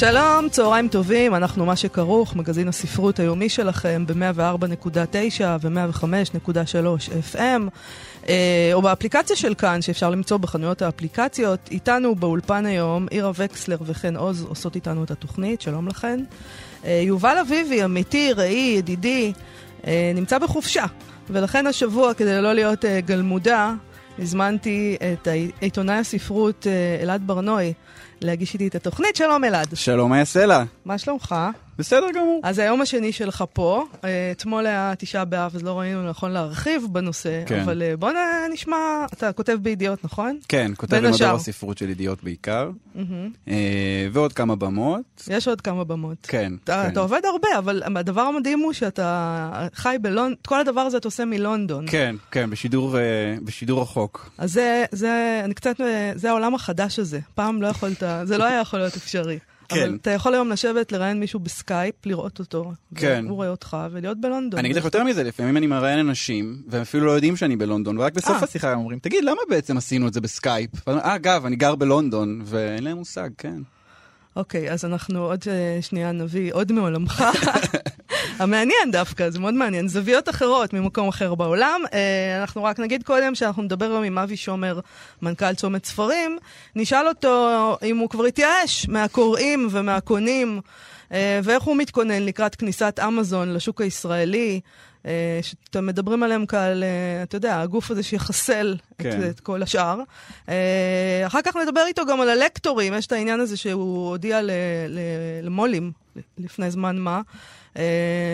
[0.00, 8.28] שלום, צהריים טובים, אנחנו מה שכרוך, מגזין הספרות היומי שלכם ב-104.9 ו-105.3 FM,
[8.72, 11.68] או באפליקציה של כאן, שאפשר למצוא בחנויות האפליקציות.
[11.70, 16.20] איתנו באולפן היום, עירה וקסלר וחן עוז עושות איתנו את התוכנית, שלום לכן.
[16.84, 19.32] אה, יובל אביבי, עמיתי, רעי, ידידי,
[19.86, 20.84] אה, נמצא בחופשה,
[21.30, 23.74] ולכן השבוע, כדי לא להיות אה, גלמודה,
[24.18, 25.28] הזמנתי את
[25.60, 26.66] עיתונאי הספרות
[27.02, 27.72] אלעד ברנועי
[28.20, 29.16] להגיש איתי את התוכנית.
[29.16, 29.68] שלום אלעד.
[29.74, 30.64] שלום, יעשה לה?
[30.84, 31.34] מה שלומך?
[31.80, 32.40] בסדר גמור.
[32.44, 36.82] אז היום השני שלך פה, אה, אתמול היה תשעה באב, אז לא ראינו נכון להרחיב
[36.92, 37.60] בנושא, כן.
[37.60, 38.10] אבל אה, בוא
[38.52, 38.76] נשמע,
[39.12, 40.38] אתה כותב בידיעות, נכון?
[40.48, 41.28] כן, כותב במדור.
[41.28, 42.70] הספרות של ידיעות בעיקר.
[43.48, 45.28] אה, ועוד כמה במות.
[45.30, 46.26] יש עוד כמה במות.
[46.28, 46.92] כן, אתה, כן.
[46.92, 51.24] אתה עובד הרבה, אבל הדבר המדהים הוא שאתה חי בלונדון, כל הדבר הזה אתה עושה
[51.24, 51.84] מלונדון.
[51.88, 52.96] כן, כן, בשידור,
[53.44, 54.30] בשידור רחוק.
[54.38, 55.80] אז זה, זה, אני קצת,
[56.14, 57.20] זה העולם החדש הזה.
[57.34, 59.38] פעם לא יכולת, זה לא היה יכול להיות אפשרי.
[59.70, 59.82] כן.
[59.82, 62.72] אבל אתה יכול היום לשבת, לראיין מישהו בסקייפ, לראות אותו.
[62.94, 63.22] כן.
[63.26, 64.58] והוא רואה אותך, ולהיות בלונדון.
[64.58, 67.98] אני אגיד לך יותר מזה, לפעמים אני מראיין אנשים, והם אפילו לא יודעים שאני בלונדון,
[67.98, 68.44] ורק בסוף אה.
[68.44, 70.88] השיחה הם אומרים, תגיד, למה בעצם עשינו את זה בסקייפ?
[70.88, 73.62] אה, אגב, אני גר בלונדון, ואין להם מושג, כן.
[74.36, 77.24] אוקיי, אז אנחנו עוד אה, שנייה נביא עוד מעולמך.
[78.40, 79.88] המעניין דווקא, זה מאוד מעניין.
[79.88, 81.80] זוויות אחרות ממקום אחר בעולם.
[81.92, 84.80] אה, אנחנו רק נגיד קודם שאנחנו נדבר היום עם אבי שומר,
[85.22, 86.38] מנכ"ל צומת ספרים.
[86.76, 90.60] נשאל אותו אם הוא כבר התייאש מהקוראים ומהקונים,
[91.12, 94.60] אה, ואיך הוא מתכונן לקראת כניסת אמזון לשוק הישראלי.
[95.06, 96.84] אה, שאתם מדברים עליהם כעל,
[97.22, 99.08] אתה יודע, הגוף הזה שיחסל כן.
[99.08, 100.00] את, את כל השאר.
[101.26, 104.40] אחר כך נדבר איתו גם על הלקטורים, יש את העניין הזה שהוא הודיע
[105.42, 105.92] למו"לים
[106.38, 107.20] לפני זמן מה,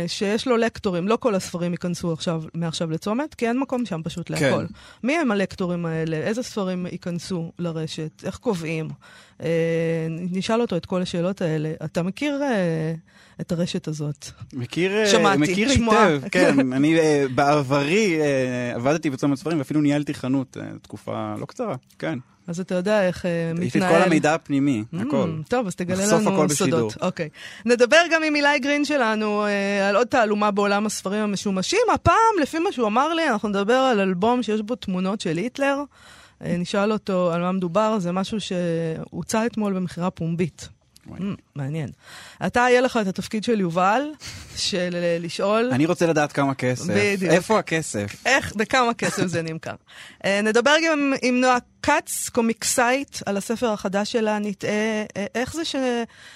[0.06, 4.28] שיש לו לקטורים, לא כל הספרים ייכנסו עכשיו, מעכשיו לצומת, כי אין מקום שם פשוט
[4.28, 4.34] כן.
[4.34, 4.64] להכל.
[5.02, 6.16] מי הם הלקטורים האלה?
[6.16, 8.24] איזה ספרים ייכנסו לרשת?
[8.24, 8.88] איך קובעים?
[9.42, 11.72] אה, נשאל אותו את כל השאלות האלה.
[11.84, 12.94] אתה מכיר אה,
[13.40, 14.26] את הרשת הזאת?
[14.52, 16.02] מכיר, אה, שמעתי, מכיר שמוע.
[16.02, 16.72] היטב, כן.
[16.72, 22.18] אני אה, בעברי אה, עבדתי בצומת ספרים, ואפילו ניהלתי חנות תקופה לא קצרה, כן.
[22.46, 23.66] אז אתה יודע איך אה, מתנהל.
[23.66, 25.30] יש לי את כל המידע הפנימי, הכל.
[25.44, 26.86] Mm, טוב, אז תגלה נחשוף לנו הכל סודות.
[26.88, 27.06] בשידור.
[27.06, 27.28] אוקיי.
[27.64, 31.80] נדבר גם עם אילי גרין שלנו אה, על עוד תעלומה בעולם הספרים המשומשים.
[31.94, 35.82] הפעם, לפי מה שהוא אמר לי, אנחנו נדבר על אלבום שיש בו תמונות של היטלר.
[36.40, 40.68] נשאל אותו על מה מדובר, זה משהו שהוצע אתמול במכירה פומבית.
[41.10, 41.22] Mm,
[41.54, 41.88] מעניין.
[42.46, 44.02] אתה, יהיה לך את התפקיד של יובל,
[44.56, 45.70] של אה, לשאול...
[45.72, 46.84] אני רוצה לדעת כמה כסף.
[46.96, 47.32] בדיוק.
[47.32, 48.06] איפה הכסף?
[48.26, 49.74] איך, בכמה כסף זה נמכר.
[50.24, 54.70] אה, נדבר גם עם- נועה כץ, קומיקסאית, על הספר החדש שלה, נטעה.
[54.70, 55.76] אה, איך זה ש...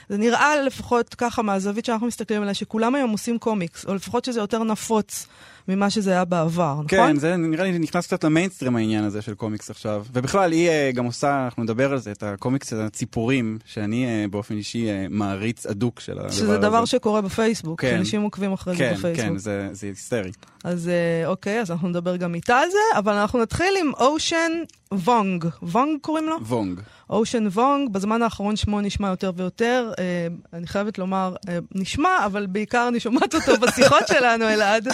[0.09, 4.41] זה נראה לפחות ככה מהזווית שאנחנו מסתכלים עליה, שכולם היום עושים קומיקס, או לפחות שזה
[4.41, 5.27] יותר נפוץ
[5.71, 6.87] ממה שזה היה בעבר, נכון?
[6.89, 10.05] כן, זה נראה לי נכנס קצת למיינסטרים העניין הזה של קומיקס עכשיו.
[10.13, 14.57] ובכלל, היא אה, גם עושה, אנחנו נדבר על זה, את הקומיקס הציפורים, שאני אה, באופן
[14.57, 16.37] אישי אה, מעריץ אדוק של הדבר הזה.
[16.37, 17.91] שזה דבר שקורה בפייסבוק, כן.
[17.97, 19.27] שאנשים עוקבים אחרי זה כן, בפייסבוק.
[19.27, 20.33] כן, זה זה היסטרי.
[20.65, 20.91] אז
[21.27, 24.53] אוקיי, אז אנחנו נדבר גם איתה על זה, אבל אנחנו נתחיל עם אושן
[24.95, 25.45] וונג.
[25.63, 26.37] וונג קוראים לו?
[26.47, 26.81] וונג.
[27.11, 29.93] אושן וונג, בזמן האחרון שמו נשמע יותר ויותר.
[29.99, 34.89] אה, אני חייבת לומר, אה, נשמע, אבל בעיקר אני שומעת אותו בשיחות שלנו, אלעד,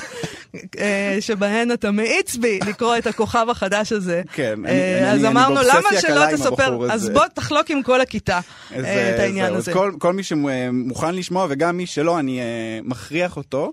[1.20, 4.22] שבהן אתה מאיץ בי לקרוא את הכוכב החדש הזה.
[4.32, 6.92] כן, אה, אני- אז אמרנו, למה שלא תספר?
[6.92, 8.40] אז בוא תחלוק עם כל הכיתה
[8.72, 9.72] אה, את אה, העניין הזה.
[9.98, 12.44] כל, מי שמוכן לשמוע וגם מי שלא, אני אה,
[12.84, 13.72] מכריח אותו.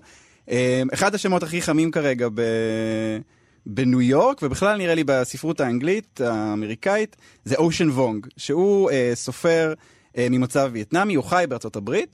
[0.50, 2.40] אה, אחד השמות הכי חמים כרגע ב...
[3.66, 9.72] בניו יורק, ובכלל נראה לי בספרות האנגלית, האמריקאית, זה אושן וונג, שהוא אה, סופר
[10.18, 12.08] אה, ממוצא וייטנאמי, הוא חי בארצות הברית.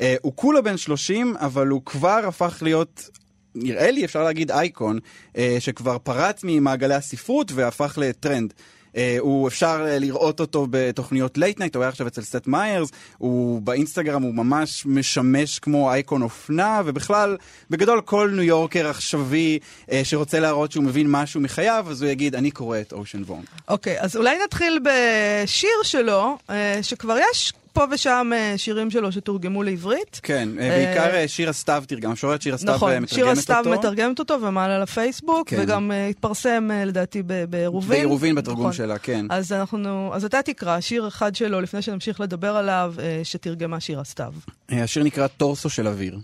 [0.00, 3.08] אה, הוא כולה בן 30, אבל הוא כבר הפך להיות
[3.54, 4.98] נראה לי, אפשר להגיד אייקון,
[5.36, 8.52] אה, שכבר פרץ ממעגלי הספרות והפך לטרנד.
[8.96, 12.88] אה, הוא אפשר אה, לראות אותו בתוכניות late night, הוא היה עכשיו אצל סת' מאיירס,
[13.18, 17.36] הוא באינסטגרם הוא ממש משמש כמו אייקון אופנה, ובכלל,
[17.70, 19.58] בגדול כל ניו יורקר עכשווי
[20.04, 23.44] שרוצה להראות שהוא מבין משהו מחייו, אז הוא יגיד, אני קורא את אושן וונג.
[23.68, 26.38] אוקיי, אז אולי נתחיל בשיר שלו,
[26.82, 30.20] שכבר יש פה ושם אה, שירים שלו שתורגמו לעברית.
[30.22, 33.62] כן, אה, אה, בעיקר אה, שיר הסתיו תרגם, המשוררת שיר הסתיו נכון, מתרגמת שיר הסתיו
[33.66, 33.70] אותו.
[33.78, 35.60] מתרגמת אותו ומעלה לפייסבוק, כן.
[35.62, 37.88] וגם התפרסם לדעתי בעירובין.
[37.98, 38.72] בעירובין בתרגום נכון.
[38.72, 39.26] שלה, כן.
[39.30, 44.32] אז אנחנו, אז אתה תקרא שיר אחד שלו לפני שנמשיך לדבר עליו, שתרגמה שיר הסתיו.
[44.72, 46.18] אה, השיר נקרא טורסו של אוויר.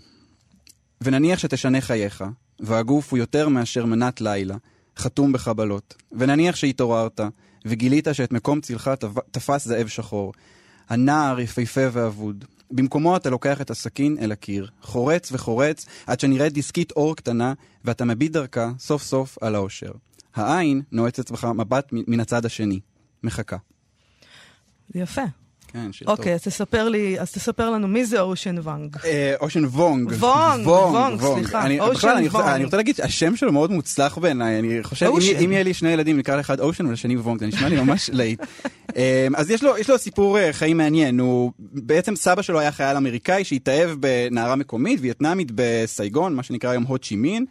[1.01, 2.23] ונניח שתשנה חייך,
[2.59, 4.55] והגוף הוא יותר מאשר מנת לילה,
[4.97, 5.95] חתום בחבלות.
[6.11, 7.19] ונניח שהתעוררת,
[7.65, 10.33] וגילית שאת מקום צילך תפ- תפס זאב שחור.
[10.91, 12.45] הנער יפהפה ואבוד.
[12.71, 17.53] במקומו אתה לוקח את הסכין אל הקיר, חורץ וחורץ, עד שנראית דיסקית אור קטנה,
[17.85, 19.91] ואתה מביט דרכה סוף סוף על האושר.
[20.35, 22.79] העין נועצת בך מבט מן הצד השני.
[23.23, 23.57] מחכה.
[24.95, 25.21] יפה.
[25.73, 26.17] כן, שיר טוב.
[26.17, 28.55] אוקיי, אז תספר לי, אז תספר לנו מי זה אושן.
[29.05, 30.11] אה, אושן וונג.
[30.19, 32.49] וונג, וונג, סליחה, אני, אושן בכלל, אני, רוצה- וונג.
[32.55, 35.37] אני רוצה להגיד שהשם שלו מאוד מוצלח בעיניי, אני חושב, אם.
[35.45, 38.41] אם יהיה לי שני ילדים, נקרא לאחד אושן ולשני וונג, זה נשמע לי ממש להיט.
[38.97, 42.71] אה, אז יש לו, יש לו סיפור אה, חיים מעניין, הוא, בעצם סבא שלו היה
[42.71, 47.45] חייל אמריקאי שהתאהב בנערה מקומית, וייטנאמית בסייגון, מה שנקרא היום הוד צ'ימין,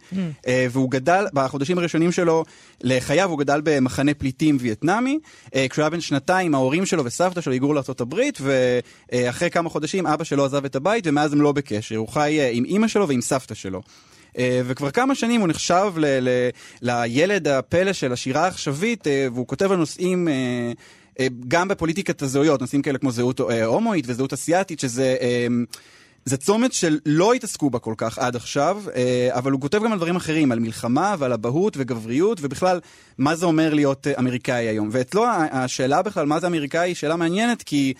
[0.47, 2.43] אה, והוא גדל, בחודשים הראשונים שלו
[2.83, 5.19] לחייו, הוא גדל במחנה פליטים וייטנאמי,
[5.69, 8.10] כשהוא היה בן שנתיים, ההורים שלו וסבתא שלו היגרו לארה"ב,
[8.41, 12.49] ואחרי כמה חודשים אבא שלו עזב את הבית, ומאז הם לא בקשר, הוא חי אה,
[12.53, 13.81] עם אימא שלו ועם סבתא שלו.
[14.37, 16.49] אה, וכבר כמה שנים הוא נחשב ל- ל-
[16.81, 20.27] לילד הפלא של השירה העכשווית, אה, והוא כותב על נושאים...
[21.47, 25.15] גם בפוליטיקת הזהויות, נושאים כאלה כמו זהות הומואית וזהות אסיאתית, שזה...
[26.27, 29.91] אה, זה צומת שלא התעסקו בה כל כך עד עכשיו, אה, אבל הוא כותב גם
[29.91, 32.79] על דברים אחרים, על מלחמה ועל אבהות וגבריות, ובכלל,
[33.17, 34.89] מה זה אומר להיות אה, אמריקאי היום.
[34.91, 37.93] ואצלו ה- השאלה בכלל, מה זה אמריקאי, היא שאלה מעניינת, כי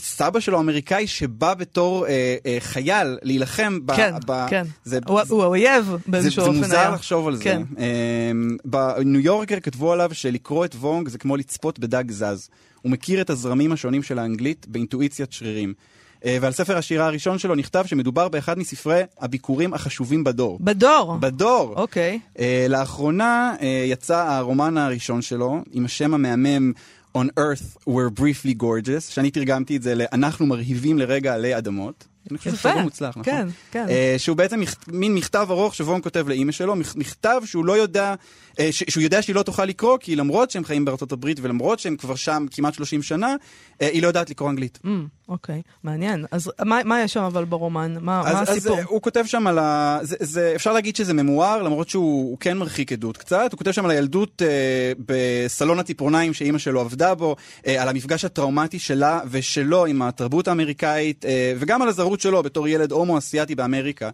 [0.00, 3.96] סבא שלו אמריקאי שבא בתור אה, אה, חייל להילחם ב...
[3.96, 4.62] כן, ב כן.
[4.84, 6.90] זה, הוא הוא האויב זה, באיזשהו זה אופן מוזר היה.
[6.90, 7.44] לחשוב על זה.
[7.44, 7.62] כן.
[7.78, 12.48] אמ, בניו יורקר כתבו עליו שלקרוא את וונג זה כמו לצפות בדג זז.
[12.82, 15.74] הוא מכיר את הזרמים השונים של האנגלית באינטואיציית שרירים.
[16.24, 20.58] אה, ועל ספר השירה הראשון שלו נכתב שמדובר באחד מספרי הביקורים החשובים בדור.
[20.60, 21.16] בדור.
[21.16, 21.74] בדור.
[21.76, 22.18] אוקיי.
[22.38, 26.72] אה, לאחרונה אה, יצא הרומן הראשון שלו עם השם המהמם
[27.16, 32.06] On Earth We're Briefly Gorgeous, שאני תרגמתי את זה ל"אנחנו מרהיבים לרגע עלי אדמות".
[32.30, 33.24] אני חושב שזה מוצלח, נכון?
[33.24, 33.86] כן, כן.
[33.88, 37.72] אה, שהוא בעצם מכ- מין מכתב ארוך שוון כותב לאימא שלו, מכ- מכתב שהוא לא
[37.72, 38.14] יודע,
[38.58, 41.78] אה, ש- שהוא יודע שהיא לא תוכל לקרוא, כי למרות שהם חיים בארצות הברית ולמרות
[41.78, 43.34] שהם כבר שם כמעט 30 שנה,
[43.82, 44.78] אה, היא לא יודעת לקרוא אנגלית.
[44.84, 46.24] אמ, אוקיי, מעניין.
[46.30, 47.94] אז מה מה יש שם אבל ברומן?
[47.94, 48.78] מה מה אז, אז הסיפור?
[48.78, 49.98] אה, הוא כותב שם על ה...
[50.02, 53.48] זה, זה, אפשר להגיד שזה ממואר, למרות שהוא הוא כן מרחיק עדות קצת.
[53.52, 57.36] הוא כותב שם על הילדות אה, בסלון הציפורניים שאימא שלו עבדה בו,
[57.66, 62.68] אה, על המפגש הטראומטי שלה ושלו עם התרבות האמריקאית, אה, וגם על הזרות שלו בתור
[62.68, 64.10] ילד הומו-אסיאתי באמריקה.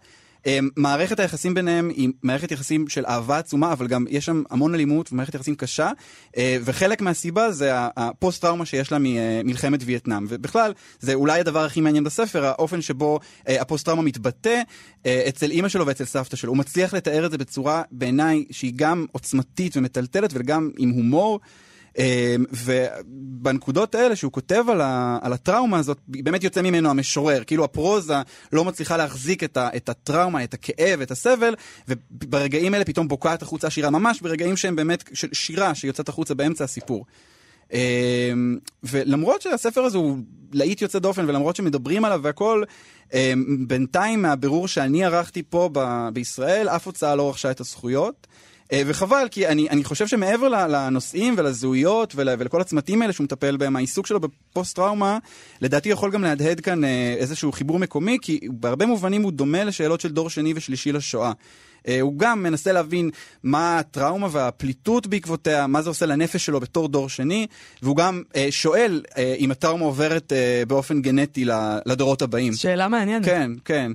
[0.47, 4.75] אה, מערכת היחסים ביניהם היא מערכת יחסים של אהבה עצומה, אבל גם יש שם המון
[4.75, 5.91] אלימות ומערכת יחסים קשה,
[6.37, 10.27] אה, וחלק מהסיבה זה הפוסט-טראומה שיש לה ממלחמת וייטנאם.
[10.29, 14.63] ובכלל, זה אולי הדבר הכי מעניין בספר, האופן שבו אה, הפוסט-טראומה מתבטא
[15.07, 16.51] אה, אצל אימא שלו ואצל סבתא שלו.
[16.51, 21.41] הוא מצליח לתאר את זה בצורה, בעיניי, שהיא גם עוצמתית ומטלטלת, וגם עם הומור.
[21.99, 27.45] אה, ובנקודות האלה שהוא כותב על, ה, על הטראומה הזאת, באמת יוצא ממנו המשורר.
[27.45, 28.15] כאילו הפרוזה
[28.53, 31.55] לא מצליחה להחזיק את, ה, את הטראומה, את הכאב, את הסבל,
[31.89, 36.65] וברגעים האלה פתאום בוקעת החוצה שירה, ממש ברגעים שהם באמת של שירה שיוצאת החוצה באמצע
[36.65, 37.05] הסיפור.
[37.73, 38.33] אה,
[38.83, 40.19] ולמרות שהספר הזה הוא
[40.53, 42.63] להיט יוצא דופן, ולמרות שמדברים עליו והכל,
[43.15, 43.33] אה,
[43.67, 48.27] בינתיים מהבירור שאני ערכתי פה ב- בישראל, אף הוצאה לא רכשה את הזכויות.
[48.73, 53.57] אה, וחבל, כי אני, אני חושב שמעבר לנושאים ולזהויות ול, ולכל הצמתים האלה שהוא מטפל
[53.57, 55.19] בהם, העיסוק שלו בפוסט-טראומה,
[55.61, 60.01] לדעתי יכול גם להדהד כאן אה, איזשהו חיבור מקומי, כי בהרבה מובנים הוא דומה לשאלות
[60.01, 61.33] של דור שני ושלישי לשואה.
[61.89, 63.11] אה, הוא גם מנסה להבין
[63.43, 67.47] מה הטראומה והפליטות בעקבותיה, מה זה עושה לנפש שלו בתור דור שני,
[67.83, 70.33] והוא גם אה, שואל אה, אם הטראומה עוברת
[70.69, 71.45] באופן גנטי
[71.87, 72.53] לדורות הבאים.
[72.53, 73.25] שאלה מעניינת.
[73.25, 73.93] כן, כן.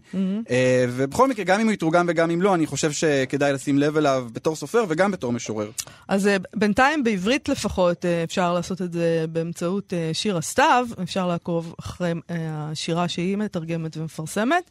[0.49, 3.97] אה, ובכל מקרה, גם אם הוא יתורגם וגם אם לא, אני חושב שכדאי לשים לב
[3.97, 5.69] אליו בתור סופר וגם בתור משורר.
[6.07, 13.07] אז בינתיים בעברית לפחות אפשר לעשות את זה באמצעות שיר הסתיו, אפשר לעקוב אחרי השירה
[13.07, 14.69] שהיא מתרגמת ומפרסמת.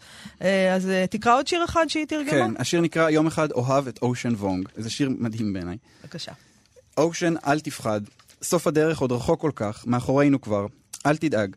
[0.74, 2.30] אז תקרא עוד שיר אחד שהיא תרגמה.
[2.30, 4.68] כן, השיר נקרא יום אחד אוהב את אושן וונג.
[4.76, 5.76] זה שיר מדהים בעיניי.
[6.02, 6.32] בבקשה.
[6.96, 8.00] אושן, אל תפחד.
[8.42, 10.66] סוף הדרך עוד רחוק כל כך, מאחורינו כבר.
[11.06, 11.56] אל תדאג.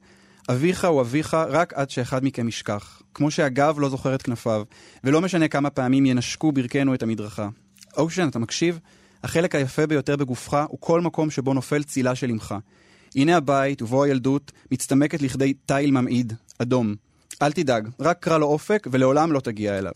[0.49, 3.01] אביך הוא אביך רק עד שאחד מכם ישכח.
[3.13, 4.63] כמו שהגב לא זוכר את כנפיו,
[5.03, 7.49] ולא משנה כמה פעמים ינשקו ברכנו את המדרכה.
[7.97, 8.79] אושן, אתה מקשיב?
[9.23, 12.55] החלק היפה ביותר בגופך הוא כל מקום שבו נופל צילה של אמך.
[13.15, 16.95] הנה הבית ובו הילדות מצטמקת לכדי תיל ממעיד, אדום.
[17.41, 19.91] אל תדאג, רק קרא לו אופק ולעולם לא תגיע אליו.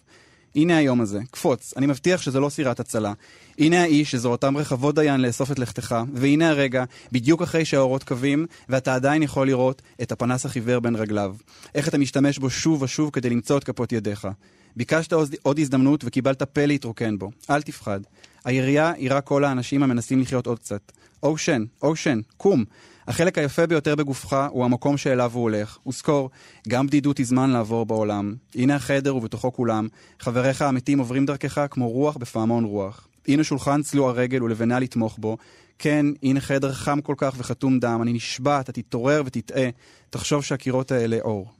[0.55, 3.13] הנה היום הזה, קפוץ, אני מבטיח שזו לא סירת הצלה.
[3.59, 8.95] הנה האיש שזרועותיו רחבות דיין לאסוף את לכתך, והנה הרגע, בדיוק אחרי שהאורות כבים, ואתה
[8.95, 11.35] עדיין יכול לראות את הפנס החיוור בין רגליו.
[11.75, 14.27] איך אתה משתמש בו שוב ושוב כדי למצוא את כפות ידיך.
[14.75, 17.31] ביקשת עוד- הזדמנות וקיבלת פה להתרוקן בו.
[17.49, 17.99] אל תפחד.
[18.45, 20.91] הירייה היא רק כל האנשים המנסים לחיות עוד קצת.
[21.23, 22.65] אושן, אושן, קום.
[23.07, 25.77] החלק היפה ביותר בגופך הוא המקום שאליו הוא הולך.
[25.87, 26.29] וזכור,
[26.67, 28.35] גם בדידות היא זמן לעבור בעולם.
[28.55, 29.87] הנה החדר ובתוכו כולם.
[30.19, 33.07] חבריך האמיתיים עוברים דרכך כמו רוח בפעמון רוח.
[33.27, 35.37] הנה שולחן צלוע רגל ולבנה לתמוך בו.
[35.79, 37.99] כן, הנה חדר חם כל כך וחתום דם.
[38.01, 39.69] אני נשבע, אתה תתעורר ותטעה.
[40.09, 41.51] תחשוב שהקירות האלה אור.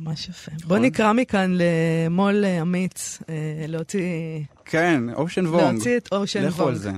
[0.00, 0.52] ממש יפה.
[0.66, 3.34] בוא נקרא מכאן למו"ל אמיץ, אה,
[3.68, 4.00] להוציא...
[4.64, 5.72] כן, אושן וונג.
[5.72, 6.52] להוציא את אושן וונג.
[6.52, 6.90] לכו על זה.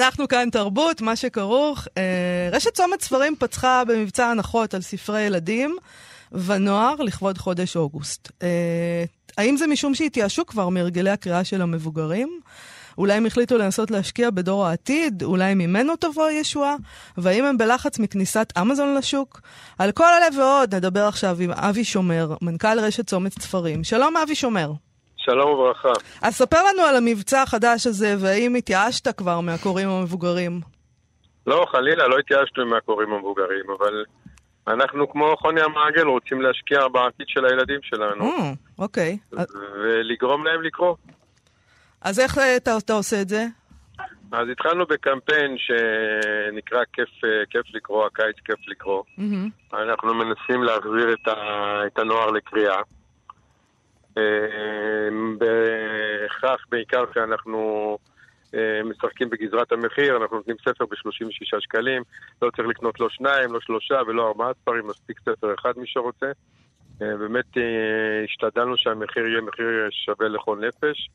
[0.00, 1.88] אנחנו כאן תרבות, מה שכרוך.
[1.98, 5.76] אה, רשת צומת ספרים פתחה במבצע הנחות על ספרי ילדים
[6.32, 8.28] ונוער לכבוד חודש אוגוסט.
[8.42, 9.04] אה,
[9.38, 12.40] האם זה משום שהתייאשו כבר מהרגלי הקריאה של המבוגרים?
[12.98, 16.76] אולי הם החליטו לנסות להשקיע בדור העתיד, אולי ממנו תבוא הישועה,
[17.18, 19.40] והאם הם בלחץ מכניסת אמזון לשוק?
[19.78, 23.84] על כל אלה ועוד נדבר עכשיו עם אבי שומר, מנכ"ל רשת צומת ספרים.
[23.84, 24.72] שלום אבי שומר.
[25.24, 25.92] שלום וברכה.
[26.22, 30.60] אז ספר לנו על המבצע החדש הזה, והאם התייאשת כבר מהקוראים המבוגרים?
[31.46, 34.04] לא, חלילה, לא התייאשנו מהקוראים המבוגרים, אבל
[34.68, 38.24] אנחנו כמו חוני המעגל רוצים להשקיע בעתיד של הילדים שלנו.
[38.24, 38.42] Mm,
[38.78, 39.18] אוקיי.
[39.84, 40.96] ולגרום להם לקרוא.
[42.00, 43.46] אז איך אה, אתה, אתה עושה את זה?
[44.32, 49.02] אז התחלנו בקמפיין שנקרא כיף, אה, כיף לקרוא, הקיץ כיף לקרוא.
[49.18, 49.76] Mm-hmm.
[49.76, 51.32] אנחנו מנסים להחזיר את, ה,
[51.86, 52.80] את הנוער לקריאה.
[54.18, 57.98] אה, בהכרח בעיקר שאנחנו
[58.84, 62.02] משחקים בגזרת המחיר, אנחנו נותנים ספר ב-36 שקלים,
[62.42, 66.26] לא צריך לקנות לא שניים, לא שלושה ולא ארבעה ספרים, מספיק ספר אחד מי שרוצה.
[66.98, 67.46] באמת
[68.24, 71.08] השתדלנו שהמחיר יהיה מחיר שווה לכל נפש.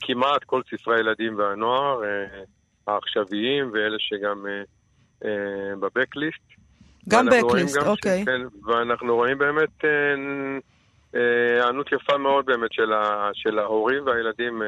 [0.00, 2.42] כמעט כל ספרי הילדים והנוער, אה,
[2.86, 4.62] העכשוויים ואלה שגם אה,
[5.24, 6.54] אה, בבקליסט.
[7.08, 8.24] גם בקליסט, אוקיי.
[8.24, 9.84] כן, ואנחנו רואים באמת
[11.14, 14.62] היענות יפה מאוד באמת של, ה, של ההורים והילדים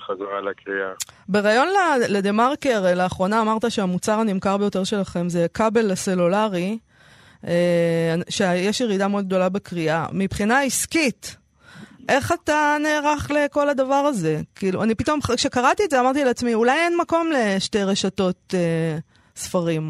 [0.00, 0.92] חזרה לקריאה.
[1.28, 1.68] בריאיון
[2.08, 6.78] לדה מרקר לאחרונה אמרת שהמוצר הנמכר ביותר שלכם זה כבל הסלולרי,
[8.28, 10.06] שיש ירידה מאוד גדולה בקריאה.
[10.12, 11.36] מבחינה עסקית,
[12.08, 14.40] איך אתה נערך לכל הדבר הזה?
[14.54, 18.98] כאילו, אני פתאום, כשקראתי את זה אמרתי לעצמי, אולי אין מקום לשתי רשתות אה,
[19.36, 19.88] ספרים.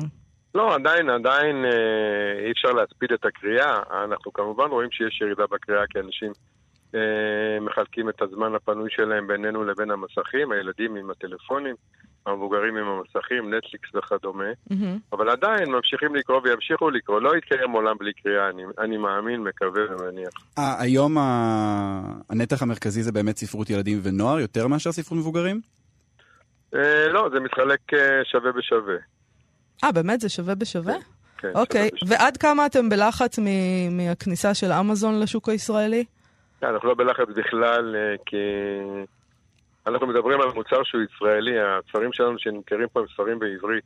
[0.54, 3.82] לא, עדיין, עדיין אה, אי אפשר להספיד את הקריאה.
[4.04, 6.32] אנחנו כמובן רואים שיש ירידה בקריאה, כי אנשים
[6.94, 11.75] אה, מחלקים את הזמן הפנוי שלהם בינינו לבין המסכים, הילדים עם הטלפונים.
[12.26, 14.75] המבוגרים עם המסכים, נטפליקס וכדומה, mm-hmm.
[15.12, 17.21] אבל עדיין ממשיכים לקרוא וימשיכו לקרוא.
[17.21, 20.32] לא יתקיים עולם בלי קריאה, אני, אני מאמין, מקווה ומניח.
[20.59, 21.23] 아, היום ה...
[22.30, 25.61] הנתח המרכזי זה באמת ספרות ילדים ונוער, יותר מאשר ספרות מבוגרים?
[26.75, 28.97] אה, לא, זה מתחלק אה, שווה בשווה.
[29.84, 30.20] אה, באמת?
[30.20, 30.94] זה שווה בשווה?
[30.94, 31.00] כן,
[31.38, 36.04] כן אוקיי, שווה ועד כמה אתם בלחץ מ- מהכניסה של אמזון לשוק הישראלי?
[36.60, 38.36] כן, אנחנו לא בלחץ בכלל, אה, כי...
[39.86, 43.84] אנחנו מדברים על מוצר שהוא ישראלי, הספרים שלנו שנמכרים פה הם ספרים בעברית.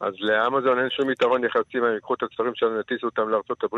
[0.00, 3.76] אז לאמזון אין שום יתרון יחסי אם הם ייקחו את הספרים שלנו, יטיסו אותם לארה"ב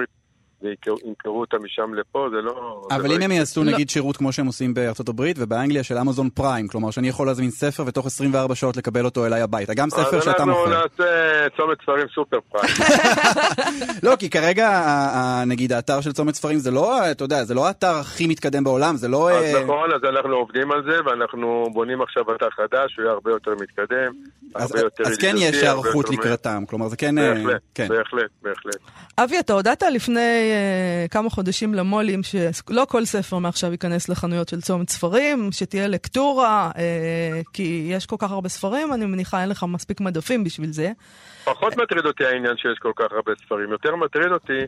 [0.64, 2.82] וימכרו אותם משם לפה, זה לא...
[2.90, 5.98] אבל זה אם לא הם יעשו נגיד שירות כמו שהם עושים בארצות הברית ובאנגליה של
[5.98, 9.90] אמזון פריים, כלומר שאני יכול להזמין ספר ותוך 24 שעות לקבל אותו אליי הביתה, גם
[9.90, 10.64] ספר שאתה מוכר.
[10.64, 12.74] אז אנחנו נעשה צומת ספרים סופר פריים.
[14.06, 14.70] לא, כי כרגע
[15.46, 18.96] נגיד האתר של צומת ספרים זה לא, אתה יודע, זה לא האתר הכי מתקדם בעולם,
[18.96, 19.30] זה לא...
[19.30, 23.12] אז אה, נכון, אז אנחנו עובדים על זה, ואנחנו בונים עכשיו אתר חדש, שהוא יהיה
[23.12, 24.12] הרבה יותר מתקדם,
[24.54, 26.10] אז, הרבה יותר אז כן יש היערכות.
[26.10, 27.18] לקראתם, כלומר זה כן...
[27.18, 27.88] אה, בהחלט, כן.
[27.88, 28.76] בהחלט, בהחלט.
[29.18, 30.20] אבי, אתה הודעת לפני
[31.10, 36.78] כמה חודשים למו"לים שלא כל ספר מעכשיו ייכנס לחנויות של צומת ספרים, שתהיה לקטורה, uh,
[37.52, 40.92] כי יש כל כך הרבה ספרים, אני מניחה אין לך מספיק מדפים בשביל זה.
[41.44, 43.70] פחות מטריד אותי העניין שיש כל כך הרבה ספרים.
[43.70, 44.60] יותר מטריד אותי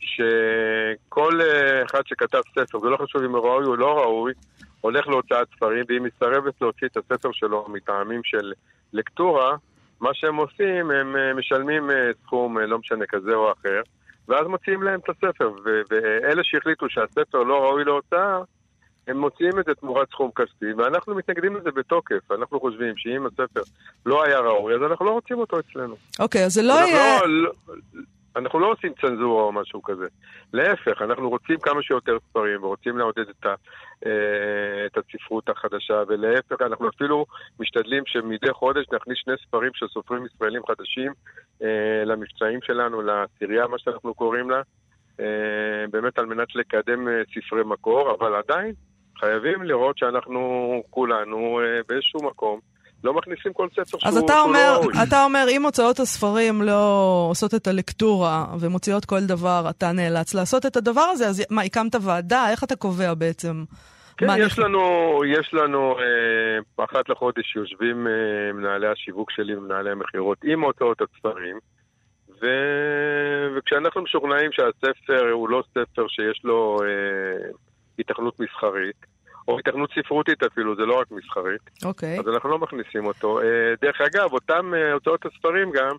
[0.00, 4.32] שכל אה, אחד שכתב ספר, זה לא חשוב אם הוא ראוי או לא ראוי,
[4.80, 8.52] הולך להוצאת ספרים, והיא מסרבת להוציא את הספר שלו מטעמים של
[8.92, 9.56] לקטורה,
[10.00, 13.80] מה שהם עושים, הם אה, משלמים אה, סכום, אה, לא משנה, כזה או אחר,
[14.28, 15.50] ואז מוציאים להם את הספר.
[15.64, 18.38] ו- ואלה שהחליטו שהספר לא ראוי להוצאה,
[19.08, 22.32] הם מוציאים את זה תמורת סכום כספי, ואנחנו מתנגדים לזה בתוקף.
[22.32, 23.60] אנחנו חושבים שאם הספר
[24.06, 25.96] לא היה ראוי, אז אנחנו לא רוצים אותו אצלנו.
[26.18, 27.20] אוקיי, אז זה לא יהיה...
[27.20, 27.52] לא, לא,
[28.38, 30.06] אנחנו לא עושים צנזורה או משהו כזה.
[30.52, 33.54] להפך, אנחנו רוצים כמה שיותר ספרים ורוצים לעודד את, ה,
[34.06, 37.26] אה, את הספרות החדשה, ולהפך, אנחנו אפילו
[37.60, 41.12] משתדלים שמדי חודש נכניס שני ספרים של סופרים ישראלים חדשים
[41.62, 44.62] אה, למבצעים שלנו, לעשירייה, מה שאנחנו קוראים לה,
[45.20, 48.72] אה, באמת על מנת לקדם אה, ספרי מקור, אבל עדיין
[49.20, 50.40] חייבים לראות שאנחנו
[50.90, 52.60] כולנו אה, באיזשהו מקום
[53.04, 54.94] לא מכניסים כל ספר שהוא, אז אתה שהוא אומר, לא ראוי.
[55.08, 60.66] אתה אומר, אם הוצאות הספרים לא עושות את הלקטורה ומוציאות כל דבר, אתה נאלץ לעשות
[60.66, 62.50] את הדבר הזה, אז מה, הקמת ועדה?
[62.50, 63.64] איך אתה קובע בעצם
[64.16, 64.58] כן, יש נכנס?
[64.58, 70.98] לנו, יש לנו, אה, אחת לחודש יושבים אה, מנהלי השיווק שלי, מנהלי המכירות, עם הוצאות
[71.00, 71.58] הספרים,
[72.42, 72.46] ו...
[73.56, 77.50] וכשאנחנו משוכנעים שהספר הוא לא ספר שיש לו אה,
[77.98, 79.06] היתכנות מסחרית,
[79.48, 82.18] או היתכנות ספרותית אפילו, זה לא רק מסחרית, אוקיי.
[82.18, 83.40] אז אנחנו לא מכניסים אותו.
[83.40, 83.44] אה,
[83.82, 85.96] דרך אגב, אותם אה, הוצאות הספרים גם,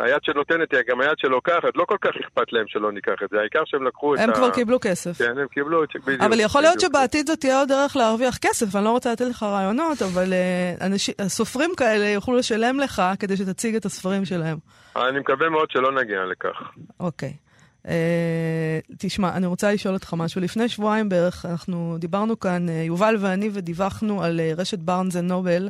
[0.00, 3.40] היד שנותנת היא גם היד שלוקחת, לא כל כך אכפת להם שלא ניקח את זה,
[3.40, 4.34] העיקר שהם לקחו את הם ה...
[4.34, 5.18] כבר קיבלו כסף.
[5.18, 6.22] כן, הם קיבלו את זה, בדיוק.
[6.22, 6.80] אבל יכול להיות.
[6.80, 11.28] שבעתיד זאת תהיה עוד דרך להרוויח כסף, אני לא רוצה לתת לך רעיונות, אבל אה,
[11.28, 14.56] סופרים כאלה יוכלו לשלם לך כדי שתציג את הספרים שלהם.
[14.96, 16.72] אני מקווה מאוד שלא נגיע לכך.
[17.00, 17.47] אוקיי.
[17.86, 20.40] אה, תשמע, אני רוצה לשאול אותך משהו.
[20.40, 25.32] לפני שבועיים בערך אנחנו דיברנו כאן, אה, יובל ואני, ודיווחנו על אה, רשת בארנס אנד
[25.32, 25.68] נובל,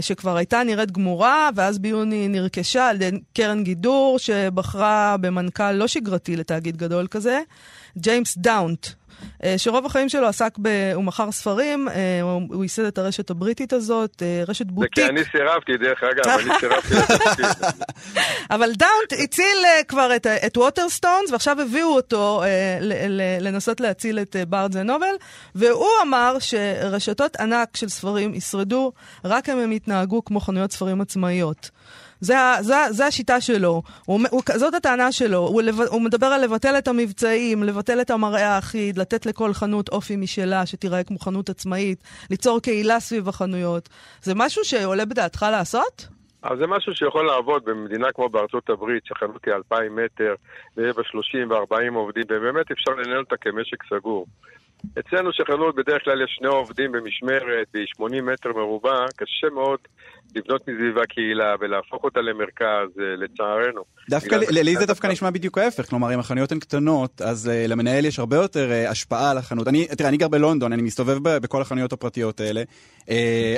[0.00, 6.36] שכבר הייתה נראית גמורה, ואז ביוני נרכשה על ידי קרן גידור, שבחרה במנכ"ל לא שגרתי
[6.36, 7.40] לתאגיד גדול כזה,
[7.98, 8.86] ג'יימס דאונט.
[9.44, 10.92] אה, שרוב החיים שלו עסק ב...
[10.94, 15.08] הוא מכר ספרים, אה, הוא ייסד את הרשת הבריטית הזאת, אה, רשת זה כי בוטיק.
[15.08, 16.94] אני סירבתי, דרך אגב, אני סירבתי.
[18.50, 22.42] אבל דאונט הציל כבר את, את ווטרסטונס, ועכשיו הביאו אותו
[23.40, 25.14] לנסות להציל את בארנס נובל,
[25.54, 28.92] והוא אמר שרשתות ענק של ספרים ישרדו
[29.24, 31.70] רק אם הם יתנהגו כמו חנויות ספרים עצמאיות.
[32.20, 36.78] זה, זה, זה השיטה שלו, הוא, הוא, זאת הטענה שלו, הוא, הוא מדבר על לבטל
[36.78, 42.02] את המבצעים, לבטל את המראה האחיד, לתת לכל חנות אופי משלה שתיראה כמו חנות עצמאית,
[42.30, 43.88] ליצור קהילה סביב החנויות.
[44.22, 46.08] זה משהו שעולה בדעתך לעשות?
[46.44, 50.34] אבל זה משהו שיכול לעבוד במדינה כמו בארצות הברית, שחנות היא 2,000 מטר,
[50.76, 54.26] ויש בה 30 ו-40 עובדים, ובאמת אפשר לנהל אותה כמשק סגור.
[54.98, 59.78] אצלנו שחנות בדרך כלל יש שני עובדים במשמרת, והיא 80 מטר מרובע, קשה מאוד
[60.36, 63.84] לבנות מסביבה קהילה ולהפוך אותה למרכז, אה, לצערנו.
[64.10, 68.04] דווקא לי זה דווקא נשמע בדיוק ההפך, כלומר אם החנויות הן קטנות, אז uh, למנהל
[68.04, 69.68] יש הרבה יותר uh, השפעה על החנות.
[69.68, 72.62] אני, תראה, אני גר בלונדון, אני מסתובב בכל החנויות הפרטיות האלה.
[73.08, 73.10] Uh,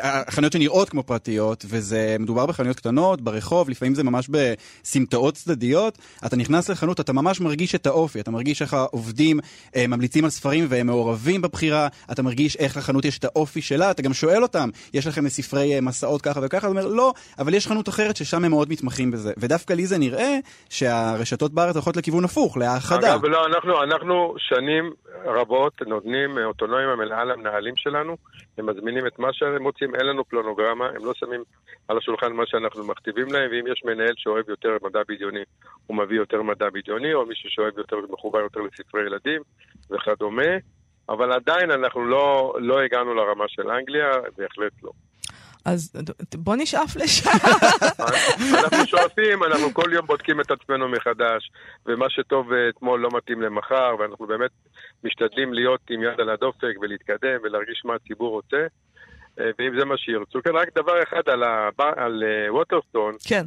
[0.03, 5.99] החנויות שנראות כמו פרטיות, וזה מדובר בחנויות קטנות, ברחוב, לפעמים זה ממש בסמטאות צדדיות.
[6.27, 10.31] אתה נכנס לחנות, אתה ממש מרגיש את האופי, אתה מרגיש איך העובדים uh, ממליצים על
[10.31, 14.43] ספרים והם מעורבים בבחירה, אתה מרגיש איך לחנות יש את האופי שלה, אתה גם שואל
[14.43, 18.17] אותם, יש לכם ספרי uh, מסעות ככה וככה, אתה אומר, לא, אבל יש חנות אחרת
[18.17, 19.33] ששם הם מאוד מתמחים בזה.
[19.39, 23.15] ודווקא לי זה נראה שהרשתות בארץ הולכות לכיוון הפוך, להאחדה.
[23.15, 24.93] אגב, לא, אנחנו, אנחנו שנים
[25.25, 28.17] רבות נותנים אה, אוטונומיה מלאה למנהלים שלנו,
[28.59, 31.43] הם מזמינים את מה שהם רוצים, אין לנו פלונוגרמה, הם לא שמים
[31.89, 35.43] על השולחן מה שאנחנו מכתיבים להם, ואם יש מנהל שאוהב יותר מדע בדיוני,
[35.87, 39.43] הוא מביא יותר מדע בדיוני, או מישהו שאוהב יותר מחובר יותר לספרי ילדים
[39.91, 40.53] וכדומה,
[41.09, 44.91] אבל עדיין אנחנו לא, לא הגענו לרמה של אנגליה, בהחלט לא.
[45.65, 45.93] אז
[46.35, 47.31] בוא נשאף לשם.
[48.65, 51.51] אנחנו שואפים, אנחנו כל יום בודקים את עצמנו מחדש,
[51.87, 54.51] ומה שטוב אה, אתמול לא מתאים למחר, ואנחנו באמת
[55.05, 58.67] משתדלים להיות עם יד על הדופק ולהתקדם ולהרגיש מה הציבור רוצה,
[59.39, 60.43] ואם זה מה שירצו.
[60.43, 61.81] כן, רק דבר אחד על, הב...
[61.97, 63.47] על אה, ווטרסטון, כן.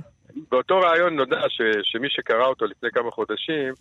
[0.51, 1.61] באותו ראיון נודע ש...
[1.83, 3.73] שמי שקרא אותו לפני כמה חודשים,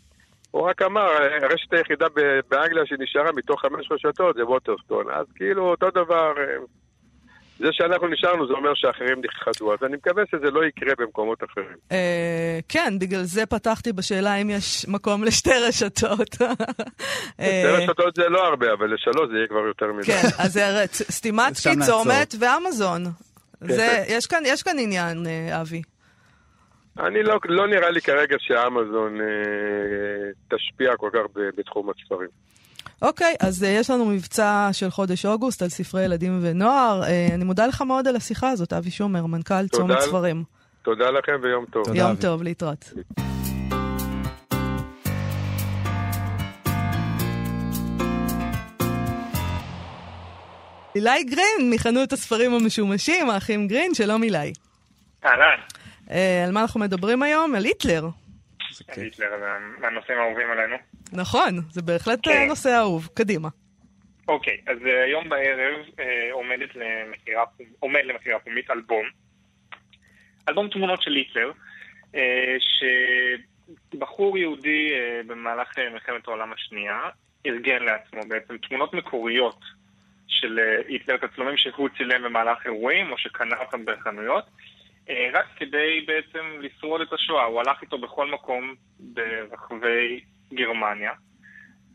[0.51, 2.07] הוא רק אמר, "אה, הרשת היחידה
[2.51, 5.11] באנגליה שנשארה מתוך חמש רשתות זה ווטרסטון.
[5.11, 6.57] אז כאילו אותו דבר, אה,
[7.63, 11.77] זה שאנחנו נשארנו זה אומר שאחרים נכחדו, אז אני מקווה שזה לא יקרה במקומות אחרים.
[11.93, 16.37] אה, כן, בגלל זה פתחתי בשאלה אם יש מקום לשתי רשתות.
[17.41, 20.07] אה, שתי רשתות זה לא הרבה, אבל לשלוש זה יהיה כבר יותר מדי.
[20.07, 20.57] כן, אז
[21.59, 23.05] שם צומת ואמזון.
[23.61, 24.43] זה, כן.
[24.47, 25.83] יש כאן, עניין, אה, אבי.
[26.99, 31.21] אני לא, לא נראה לי כרגע שאמזון אה, תשפיע כל כך
[31.57, 32.29] בתחום הספרים.
[33.03, 37.03] אוקיי, אז אה, יש לנו מבצע של חודש אוגוסט על ספרי ילדים ונוער.
[37.03, 39.69] אה, אני מודה לך מאוד על השיחה הזאת, אבי שומר, מנכ"ל.
[39.69, 40.45] צומת ספרים.
[40.83, 41.85] תודה לכם ויום טוב.
[41.85, 42.21] תודה, יום אבי.
[42.21, 42.93] טוב, להתראות.
[50.97, 54.53] אילי גרין מחנות הספרים המשומשים, האחים גרין, שלום אילי.
[55.25, 55.61] אהלן,
[56.11, 57.55] אה, על מה אנחנו מדברים היום?
[57.55, 58.09] על היטלר.
[58.97, 59.47] היטלר זה
[59.81, 60.77] מהנושאים האהובים עלינו.
[61.13, 62.47] נכון, זה בהחלט כן.
[62.49, 63.09] נושא אהוב.
[63.15, 63.49] קדימה.
[64.29, 67.45] אוקיי, אז אה, היום בערב אה, עומדת למכירה,
[67.81, 69.07] עומד למכירה פומית אלבום.
[70.49, 71.53] אלבום תמונות של היטלר,
[72.15, 72.57] אה,
[73.93, 74.93] שבחור יהודי
[75.27, 77.01] במהלך מלחמת העולם השנייה
[77.47, 79.61] ארגן לעצמו בעצם תמונות מקוריות
[80.29, 84.45] של היטלר, תצלומים שהוא צילם במהלך אירועים או שקנה אותם בחנויות.
[85.11, 87.45] אה, רק כדי בעצם לשרוד את השואה.
[87.45, 90.21] הוא הלך איתו בכל מקום ברחבי
[90.55, 91.13] גרמניה,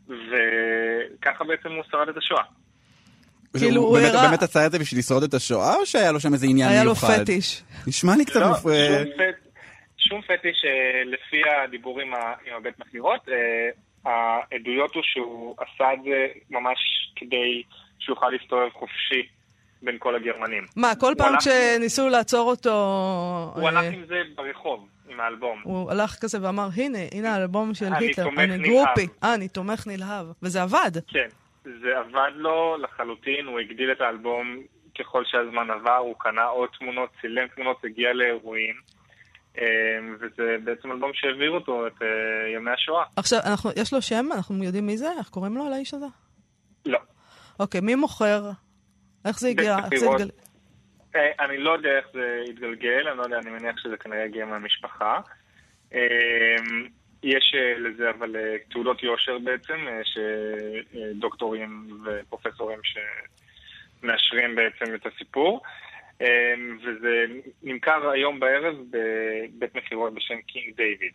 [0.08, 2.42] וככה בעצם הוא שרד את השואה.
[3.58, 6.12] כאילו, הוא הוא באמת, הראה- באמת עשה את זה בשביל לשרוד את השואה, או שהיה
[6.12, 7.22] לו שם איזה עניין היה לו מיוחד?
[7.22, 7.62] פטיש.
[7.86, 8.66] נשמע לי קצת לא, מופ...
[8.66, 9.48] אה, שום, פט,
[9.98, 13.28] שום פטיש אה, לפי הדיבורים ה- עם הבית מכירות.
[14.04, 16.78] העדויות הוא שהוא עשה את זה ממש
[17.16, 17.62] כדי
[17.98, 19.26] שהוא יוכל להסתובב חופשי
[19.82, 20.64] בין כל הגרמנים.
[20.76, 22.70] מה, כל פעם הלך- כשניסו לעצור אותו...
[23.54, 25.60] הוא אה, הלך עם זה ברחוב, עם האלבום.
[25.64, 29.06] הוא הלך כזה ואמר, הנה, הנה האלבום של אני היטלר, תומך אני נלהב." גרופי.
[29.24, 30.26] אה, אני תומך נלהב.
[30.42, 30.90] וזה עבד.
[31.08, 31.28] כן,
[31.64, 34.56] זה עבד לו לחלוטין, הוא הגדיל את האלבום
[34.98, 38.74] ככל שהזמן עבר, הוא קנה עוד תמונות, צילם תמונות, הגיע לאירועים,
[39.58, 39.64] אה,
[40.20, 42.08] וזה בעצם אלבום שהעביר אותו את אה,
[42.56, 43.04] ימי השואה.
[43.16, 44.26] עכשיו, אנחנו, יש לו שם?
[44.34, 45.08] אנחנו יודעים מי זה?
[45.18, 46.06] איך קוראים לו, לאיש הזה?
[46.86, 46.98] לא.
[47.60, 48.50] אוקיי, מי מוכר?
[49.28, 49.76] איך זה הגיע?
[49.76, 50.20] איך זה מכירות.
[50.20, 50.30] התגל...
[51.16, 54.46] אה, אני לא יודע איך זה התגלגל, אני לא יודע, אני מניח שזה כנראה הגיע
[54.46, 55.20] מהמשפחה.
[55.94, 56.56] אה,
[57.22, 58.36] יש אה, לזה אבל
[58.70, 62.78] תעודות יושר בעצם, שדוקטורים ופרופסורים
[64.02, 65.62] שמאשרים בעצם את הסיפור.
[66.82, 67.24] וזה
[67.62, 71.12] נמכר היום בערב בבית מכירות בשם קינג דיוויד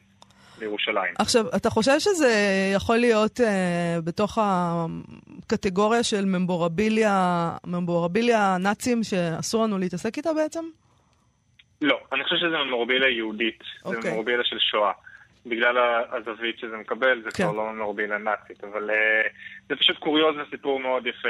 [0.64, 1.14] בירושלים.
[1.20, 2.32] עכשיו, אתה חושב שזה
[2.76, 7.16] יכול להיות אה, בתוך הקטגוריה של ממבורביליה,
[7.68, 10.64] ממבורביליה נאצים שאסור לנו להתעסק איתה בעצם?
[11.82, 14.12] לא, אני חושב שזה ממורביליה יהודית, זה אוקיי.
[14.12, 14.92] ממורביליה של שואה.
[15.46, 15.76] בגלל
[16.12, 17.44] הזווית שזה מקבל, זה כן.
[17.44, 18.96] כבר לא ממורביליה נאצית, אבל אה,
[19.70, 21.30] זה פשוט קוריוז וסיפור מאוד יפה.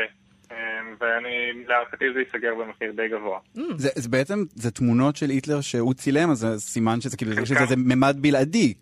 [0.52, 0.58] אה,
[1.00, 3.40] ואני, להערכתי זה ייסגר במחיר די גבוה.
[3.78, 7.46] זה, זה בעצם, זה תמונות של היטלר שהוא צילם, אז זה סימן שזה כאילו, חלקם-
[7.46, 8.74] שזה זה ממד בלעדי,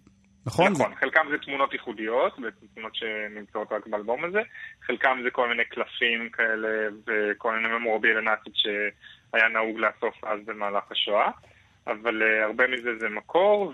[0.45, 0.71] נכון?
[0.71, 2.35] נכון, חלקם זה תמונות ייחודיות,
[2.73, 4.41] תמונות שנמצאות רק באלבום הזה,
[4.81, 6.67] חלקם זה כל מיני קלפים כאלה
[7.07, 11.31] וכל מיני ממורביליה נאצית שהיה נהוג לאסוף אז במהלך השואה,
[11.87, 13.73] אבל אה, הרבה מזה זה מקור,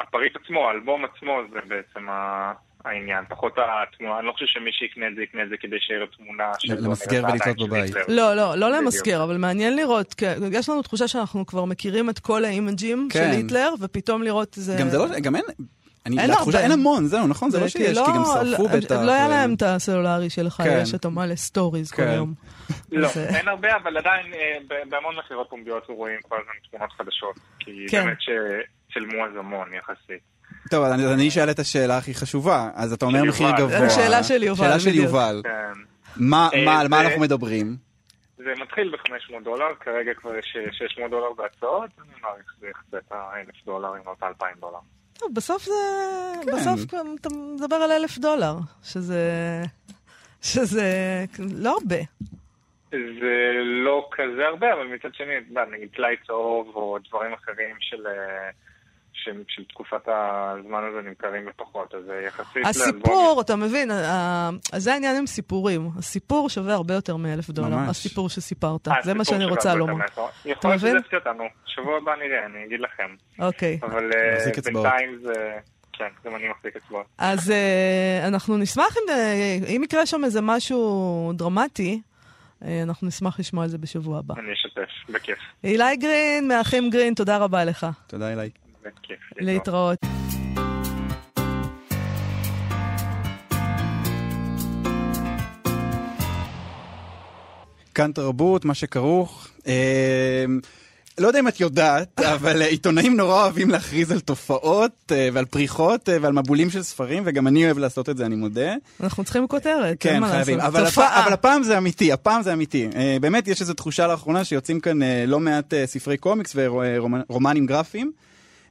[0.00, 2.52] והפריט עצמו, האלבום עצמו זה בעצם ה-
[2.84, 6.00] העניין, פחות התמונה, אני לא חושב שמי שיקנה את זה יקנה את זה כדי שיהיה
[6.00, 6.74] לו תמונה של...
[6.84, 7.94] למסגר ולתלות בבית.
[8.08, 8.70] לא, לא, לא.
[8.70, 13.18] למזכר, אבל מעניין לראות, כי יש לנו תחושה שאנחנו כבר מכירים את כל האימג'ים של
[13.18, 13.30] כן.
[13.30, 14.76] היטלר, ופתאום לראות זה...
[14.80, 15.44] גם זה לא, גם אין,
[16.06, 16.72] אני, אין לתחושה הרבה.
[16.72, 17.50] אין המון, זהו, נכון?
[17.50, 19.00] זה לא כי שיש, כי גם שרפו לא- בטח.
[19.06, 20.78] לא היה ו- להם את הסלולרי שלך, כן.
[20.82, 22.12] יש אתה מלא stories כל כן.
[22.12, 22.34] יום.
[22.92, 26.92] לא, אז, אה, אין הרבה, אבל עדיין אה, בהמון מכירות פומביות רואים כל הזמן תמונות
[26.92, 27.38] חדשות.
[27.58, 28.04] כי כן.
[28.04, 30.33] באמת שצילמו אז המון יחסית.
[30.70, 32.70] טוב, אז אני אשאל את השאלה הכי חשובה.
[32.74, 33.50] אז אתה אומר מחיר.
[33.58, 33.86] גבוה.
[33.86, 34.94] השאלה של יובל, שאלה של.
[34.94, 35.40] יובל.
[35.44, 35.80] כן.
[36.16, 37.76] מה, אה, מה, על מה אנחנו מדברים?
[38.36, 42.98] זה מתחיל ב-500 דולר, כרגע כבר יש אה, 600 דולר בהצעות, אני מעריך שזה יחצה
[42.98, 44.78] את ה-1,000 דולר, אם לא את ה-2,000 דולר.
[45.18, 45.72] טוב, בסוף זה...
[46.44, 46.56] כן.
[46.56, 46.80] בסוף
[47.20, 49.62] אתה מדבר על אלף דולר, שזה...
[50.42, 51.96] שזה לא הרבה.
[52.90, 53.52] זה
[53.84, 55.34] לא כזה הרבה, אבל מצד שני,
[55.72, 58.06] נגיד טלאי צהוב או דברים אחרים של...
[58.06, 58.50] אה,
[59.24, 63.90] של, תקופת הזמן הזה נמכרים בפחות, אז אה, יחסית הסיפור, אתה מבין,
[64.76, 65.90] זה העניין עם סיפורים.
[65.98, 67.88] הסיפור שווה הרבה יותר מאלף דולר, ממש.
[67.88, 68.88] הסיפור שסיפרת.
[68.88, 69.92] אה, זה מה שאני רוצה לומר.
[69.92, 70.20] יותר מהכל.
[70.44, 70.90] יכול להיות מבין?
[70.90, 71.44] שזה יפתיע אותנו.
[71.66, 73.14] שבוע הבא נראה, אני אגיד לכם.
[73.38, 73.78] אוקיי.
[73.82, 74.52] אבל אה.
[74.64, 75.58] בינתיים זה...
[75.92, 77.06] כן, גם אני מחזיק אצבעות.
[77.18, 77.52] אז
[78.26, 82.00] אנחנו נשמח אם, אם יקרה שם איזה משהו דרמטי,
[82.62, 84.34] אנחנו נשמח לשמוע על זה בשבוע הבא.
[84.38, 85.38] אני אשתף, בכיף.
[85.64, 87.86] אילי גרין, מאחים גרין, תודה רבה לך.
[88.06, 88.63] תודה אליי.
[88.84, 89.18] בכיף.
[89.36, 89.98] להתראות.
[97.94, 99.48] כאן תרבות, מה שכרוך.
[99.66, 100.44] אה,
[101.18, 105.44] לא יודע אם את יודעת, אבל אה, עיתונאים נורא אוהבים להכריז על תופעות אה, ועל
[105.44, 108.74] פריחות אה, ועל מבולים של ספרים, וגם אני אוהב לעשות את זה, אני מודה.
[109.00, 110.58] אנחנו צריכים כותרת, אין כן, מה חייבים.
[110.58, 110.74] לעשות.
[110.74, 110.98] אבל, הפ...
[110.98, 112.88] אבל הפעם זה אמיתי, הפעם זה אמיתי.
[112.96, 117.66] אה, באמת, יש איזו תחושה לאחרונה שיוצאים כאן אה, לא מעט אה, ספרי קומיקס ורומנים
[117.66, 118.12] גרפיים.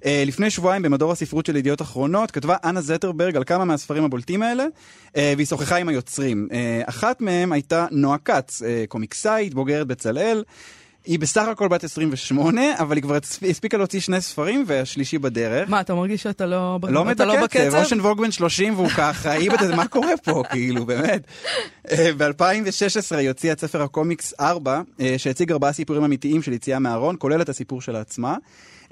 [0.06, 4.44] אה, לפני שבועיים במדור הספרות של ידיעות אחרונות כתבה אנה זטרברג על כמה מהספרים הבולטים
[4.44, 4.66] האלה,
[5.18, 6.48] אה, והיא שוחחה עם היוצרים.
[6.52, 10.44] אה, אחת מהם הייתה נועה כץ, קומיקסאית, בוגרת בצלאל.
[11.06, 13.18] היא בסך הכל בת 28, אבל היא כבר
[13.50, 15.70] הספיקה להוציא שני ספרים והשלישי בדרך.
[15.70, 17.76] מה, אתה מרגיש שאתה לא, לא אתה לא בקצב?
[17.76, 21.28] אושן ווג בן 30 והוא ככה, היא בזה, מה קורה פה, כאילו, באמת.
[22.18, 27.16] ב-2016 היא הוציאה את ספר הקומיקס 4, אה, שהציג ארבעה סיפורים אמיתיים של יציאה מהארון,
[27.20, 28.36] כולל את הסיפור שלה עצמה.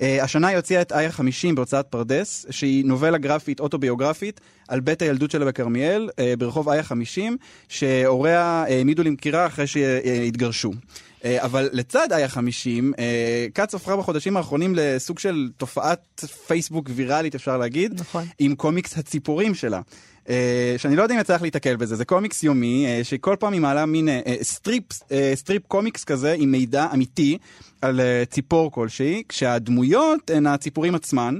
[0.02, 5.02] אה, השנה היא הוציאה את איה 50 בהוצאת פרדס, שהיא נובלה גרפית אוטוביוגרפית על בית
[5.02, 7.38] הילדות שלה בכרמיאל, אה, ברחוב איה 50,
[7.70, 10.72] שהוריה אה, העמידו למכירה אחרי שהתגרשו.
[11.26, 17.36] אה, אבל לצד איה 50, אה, כץ הפכה בחודשים האחרונים לסוג של תופעת פייסבוק ויראלית,
[17.36, 18.26] אפשר להגיד, נכון.
[18.40, 19.82] עם קומיקס הציפורים שלה.
[20.30, 23.62] אה, שאני לא יודע אם יצא לך להתקל בזה, זה קומיקס יומי, שכל פעם היא
[23.62, 24.10] מעלה מין
[24.42, 24.84] strip,
[25.36, 27.38] strip קומיקס כזה עם מידע אמיתי
[27.82, 31.40] על ציפור כלשהי, כשהדמויות הן הציפורים עצמן.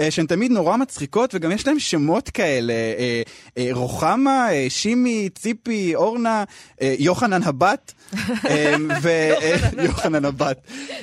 [0.00, 3.22] אה, שהן תמיד נורא מצחיקות וגם יש להן שמות כאלה, אה,
[3.58, 6.44] אה, רוחמה, שימי, ציפי, אורנה,
[6.80, 7.92] יוחנן הבת,
[9.02, 9.34] ו-
[9.86, 10.60] יוחנן הבת.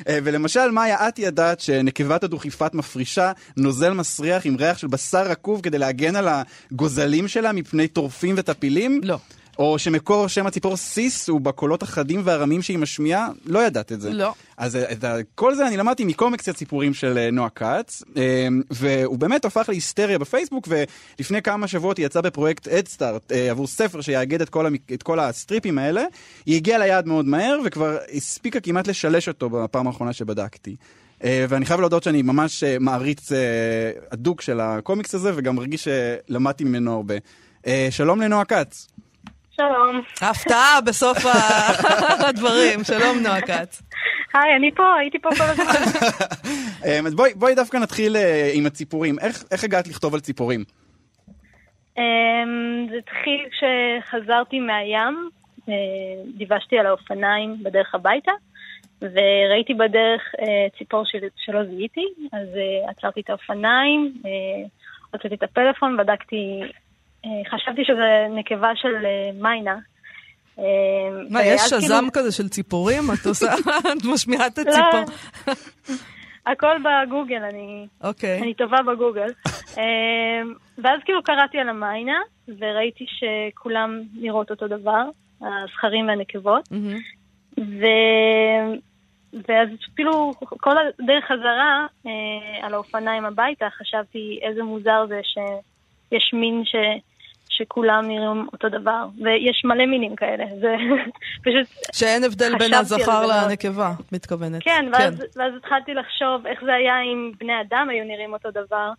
[0.10, 5.78] ולמשל, מאיה, את ידעת שנקבת הדוכיפת מפרישה נוזל מסריח עם ריח של בשר רקוב כדי
[5.78, 9.02] להגן על הגוזלים שלה מפני טורפים וטפילים?
[9.04, 9.18] לא.
[9.60, 14.14] או שמקור שם הציפור סיס הוא בקולות החדים והרמים שהיא משמיעה, לא ידעת את זה.
[14.14, 14.34] לא.
[14.58, 15.04] אז אה, את
[15.36, 20.20] כל זה אני למדתי מקומיקס הציפורים של אה, נועה כץ, אה, והוא באמת הפך להיסטריה
[20.20, 24.92] בפייסבוק, ולפני כמה שבועות היא יצאה בפרויקט אדסטארט עבור ספר שיאגד את כל, המק...
[24.94, 26.04] את כל הסטריפים האלה.
[26.46, 30.76] היא הגיעה ליעד מאוד מהר, וכבר הספיקה כמעט לשלש אותו בפעם האחרונה שבדקתי.
[31.24, 33.38] אה, ואני חייב להודות שאני ממש אה, מעריץ אה,
[34.12, 37.16] הדוק של הקומיקס הזה, וגם מרגיש שלמדתי ממנו הרבה.
[37.68, 38.88] אה, שלום לנועה כץ.
[39.58, 40.02] שלום.
[40.22, 41.18] הפתעה בסוף
[42.30, 42.84] הדברים.
[42.84, 43.82] שלום, נועה כץ.
[44.34, 45.66] היי, אני פה, הייתי פה כל הזמן.
[46.86, 49.20] אה, אז בואי, בואי דווקא נתחיל אה, עם הציפורים.
[49.20, 50.64] איך, איך הגעת לכתוב על ציפורים?
[51.98, 52.04] אמ,
[52.90, 55.30] זה התחיל כשחזרתי מהים,
[55.70, 55.74] אה,
[56.38, 58.32] דיוושתי על האופניים בדרך הביתה,
[59.02, 60.46] וראיתי בדרך אה,
[60.78, 62.48] ציפור של- שלא זיהיתי, אז
[62.88, 64.14] עצרתי את האופניים,
[65.14, 66.62] הוצאתי את הפלאפון, בדקתי,
[67.52, 69.76] חשבתי שזה נקבה של אה, מיינה.
[70.60, 70.64] אה,
[71.30, 73.04] מה, יש כאילו- שזם כזה של ציפורים?
[73.14, 73.54] את עושה,
[73.98, 75.16] את משמיעה את לא, הציפור.
[76.52, 78.42] הכל בגוגל, אני אוקיי.
[78.42, 79.28] אני טובה בגוגל.
[80.78, 85.04] ואז כאילו קראתי על המיינה, וראיתי שכולם נראות אותו דבר,
[85.42, 86.70] הזכרים והנקבות.
[87.60, 87.86] ו...
[89.34, 95.20] ואז כאילו כל הדרך חזרה אה, על האופניים הביתה, חשבתי איזה מוזר זה
[96.10, 96.76] שיש מין ש...
[97.58, 100.76] שכולם נראים אותו דבר, ויש מלא מינים כאלה, זה
[101.46, 103.26] פשוט שאין הבדל בין הזכר.
[103.26, 104.64] לנקבה, מתכוונת.
[104.64, 108.92] כן, ואז, ואז התחלתי לחשוב איך זה היה אם בני אדם היו נראים אותו דבר,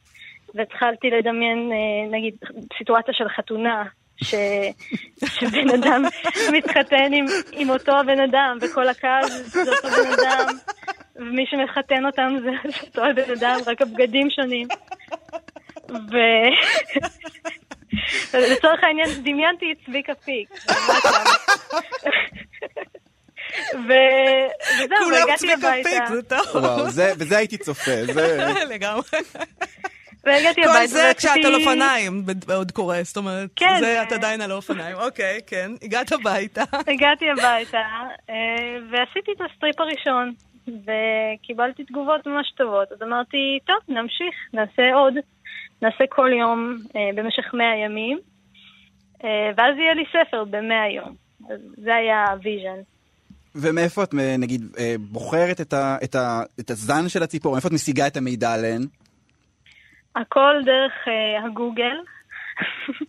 [0.54, 2.34] והתחלתי לדמיין, אה, נגיד,
[2.78, 3.84] סיטואציה של חתונה,
[4.16, 4.34] ש...
[5.40, 6.02] שבן אדם
[6.56, 10.54] מתחתן עם, עם אותו הבן אדם, וכל הקהל זה אותו בן אדם,
[11.16, 12.50] ומי שמחתן אותם זה
[12.86, 14.68] אותו הבן אדם, רק הבגדים שונים.
[15.90, 16.16] ו...
[18.52, 20.50] לצורך העניין, דמיינתי את צביקה פיק.
[23.74, 25.88] ו- וזהו, כולם והגעתי צביקה הביתה.
[25.88, 26.64] פיק, זה טוב.
[26.64, 28.04] וואו, זה, בזה הייתי צופה.
[28.12, 28.44] זה...
[28.74, 29.02] לגמרי.
[30.24, 30.80] והגעתי הביתה.
[30.80, 32.24] כל זה כשאת על אופניים
[32.54, 33.76] עוד קורה, זאת אומרת, כן.
[33.80, 34.96] זה את עדיין על האופניים.
[34.96, 35.70] אוקיי, כן.
[35.82, 36.62] הגעת הביתה.
[36.72, 37.78] הגעתי הביתה,
[38.30, 38.34] אה,
[38.90, 40.32] ועשיתי את ה strip הראשון,
[40.66, 42.92] וקיבלתי תגובות ממש טובות.
[42.92, 45.14] אז אמרתי, טוב, נמשיך, נעשה עוד.
[45.82, 48.18] נעשה כל יום אה, במשך 100 ימים,
[49.24, 51.14] אה, ואז יהיה לי ספר ב-100 יום.
[51.50, 52.80] אז זה היה ה vision.
[53.54, 57.52] ומאיפה את, אה, נגיד, אה, בוחרת את, ה, את, ה, את הזן של הציפור?
[57.52, 58.82] מאיפה את משיגה את המידע עליהן?
[60.16, 61.96] הכל דרך אה, הגוגל.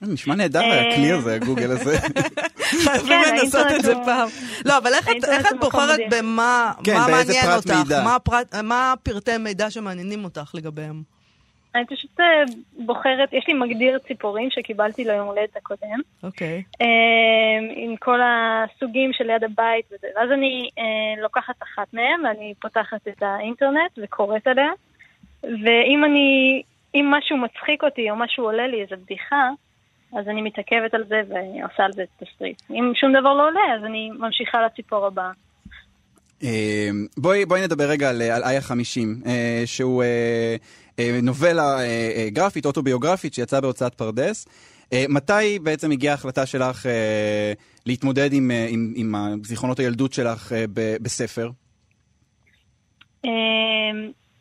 [0.01, 1.97] נשמע נהדר, הכלי הזה, הגוגל הזה.
[2.83, 4.29] חייבים כן, לנסות את זה פעם.
[4.65, 5.09] לא, אבל איך
[5.51, 5.99] את- בוחרת.
[6.11, 7.73] במה כן, מעניין אותך?
[8.63, 11.03] מה פרטי מידע שמעניינים אותך לגביהם?
[11.75, 12.25] אני פשוט אה,
[12.85, 15.99] בוחרת, יש לי מגדיר ציפורים שקיבלתי ליום הולדת הקודם.
[16.23, 16.63] אוקיי.
[16.81, 16.87] אה,
[17.75, 20.07] עם כל הסוגים שליד הבית וזה.
[20.15, 24.71] ואז אני אה, לוקחת אחת מהם, ואני פותחת את האינטרנט וקוראת עליה,
[25.43, 26.61] ואם אני,
[26.95, 29.49] אם משהו מצחיק אותי או משהו עולה לי, איזה בדיחה,
[30.17, 32.61] אז אני מתעכבת על זה ועושה על זה את ה strip.
[32.71, 35.31] אם שום דבר לא עולה, אז אני ממשיכה לציפור הבאה.
[36.43, 40.03] אה, בואי, בואי נדבר רגע על, איה 50, אה, שהוא
[41.23, 44.47] נובלה אה, אה, גרפית, אוטוביוגרפית, שיצאה בהוצאת פרדס.
[44.93, 47.53] אה, מתי בעצם הגיעה ההחלטה שלך אה,
[47.85, 50.65] להתמודד עם, אה, עם, עם זיכרונות הילדות שלך אה,
[51.01, 51.49] בספר?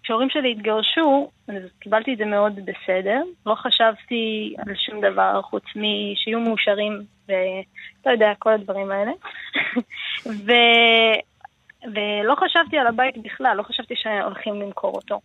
[0.03, 3.23] כשההורים שלי התגרשו, אז קיבלתי את זה מאוד בסדר.
[3.47, 9.11] לא חשבתי על שום דבר חוץ משיהיו מאושרים ואתה יודע, כל הדברים האלה.
[10.47, 10.53] ו...
[11.85, 15.21] ולא חשבתי על הבית בכלל, לא חשבתי שהולכים למכור אותו.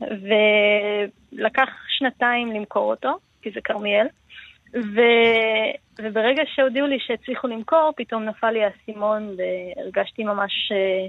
[0.00, 4.06] ולקח שנתיים למכור אותו, כי זה כרמיאל.
[4.74, 5.00] ו...
[5.98, 11.06] וברגע שהודיעו לי שהצליחו למכור, פתאום נפל לי האסימון והרגשתי ממש, אה,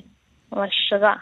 [0.52, 1.16] ממש רע.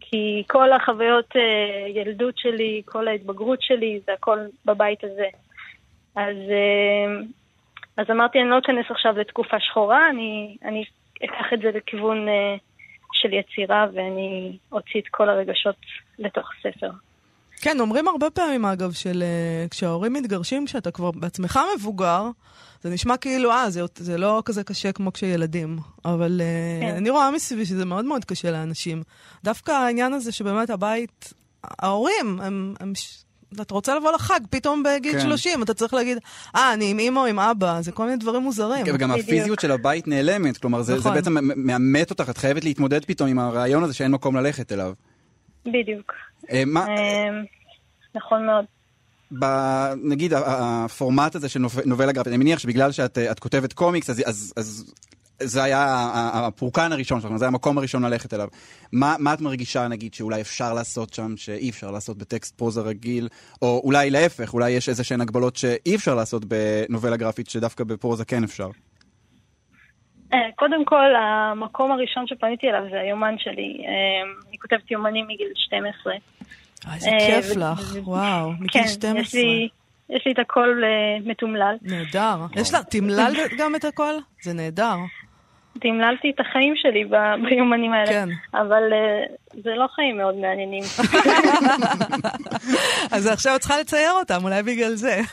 [0.00, 5.26] כי כל החוויות אה, ילדות שלי, כל ההתבגרות שלי, זה הכל בבית הזה.
[6.16, 7.22] אז, אה,
[7.96, 10.84] אז אמרתי, אני לא אכנס עכשיו לתקופה שחורה, אני, אני
[11.24, 12.56] אקח את זה לכיוון אה,
[13.22, 15.76] של יצירה ואני אוציא את כל הרגשות
[16.18, 16.90] לתוך ספר.
[17.62, 22.24] כן, אומרים הרבה פעמים, אגב, של אה, כשההורים מתגרשים, כשאתה כבר בעצמך מבוגר,
[22.80, 25.78] זה נשמע כאילו, אה, זה, זה לא כזה קשה כמו כשילדים.
[26.04, 26.94] אבל אה, כן.
[26.96, 29.02] אני רואה מסביבי שזה מאוד מאוד קשה לאנשים.
[29.44, 31.32] דווקא העניין הזה שבאמת הבית,
[31.64, 32.74] ההורים, הם...
[32.80, 33.24] הם ש...
[33.60, 35.20] אתה רוצה לבוא לחג, פתאום בגיל כן.
[35.20, 36.18] 30, אתה צריך להגיד,
[36.56, 38.84] אה, אני עם אמא או עם אבא, זה כל מיני דברים מוזרים.
[38.88, 39.26] וגם בדיוק.
[39.28, 41.14] הפיזיות של הבית נעלמת, כלומר זה, זה נכון.
[41.14, 44.92] בעצם מאמת אותך, את חייבת להתמודד פתאום עם הרעיון הזה שאין מקום ללכת אליו.
[45.66, 46.12] בדיוק.
[46.52, 47.28] אה, מה, אה,
[48.14, 48.64] נכון מאוד.
[49.38, 49.44] ב,
[50.04, 54.10] נגיד הפורמט הזה של נוב- נובלה גרפית, אני מניח שבגלל שאת אה, את כותבת קומיקס,
[54.10, 54.92] אז, אז, אז
[55.38, 58.48] זה היה הפורקן הראשון שלך, זה היה המקום הראשון ללכת אליו.
[58.92, 63.28] מה, מה את מרגישה, נגיד, שאולי אפשר לעשות שם, שאי אפשר לעשות בטקסט פרוזה רגיל,
[63.62, 68.24] או אולי להפך, אולי יש איזה שהן הגבלות שאי אפשר לעשות בנובלה גרפית, שדווקא בפרוזה
[68.24, 68.68] כן אפשר.
[70.34, 73.84] אה, קודם כל, המקום הראשון שפניתי אליו זה היומן שלי.
[73.86, 76.12] אה, אני כותבת יומנים מגיל 12.
[76.86, 79.40] אה, איזה כיף לך, וואו, כן, מגיל יש 12.
[80.16, 80.88] יש לי את הכל אה,
[81.24, 81.76] מתומלל.
[81.82, 82.36] נהדר.
[82.56, 84.14] יש לה, תמלל גם את הכל?
[84.42, 84.94] זה נהדר.
[85.80, 88.06] תמללתי את החיים שלי ב- ביומנים האלה.
[88.06, 88.28] כן.
[88.54, 89.22] אבל אה,
[89.62, 90.82] זה לא חיים מאוד מעניינים.
[93.14, 95.20] אז עכשיו את צריכה לצייר אותם, אולי בגלל זה.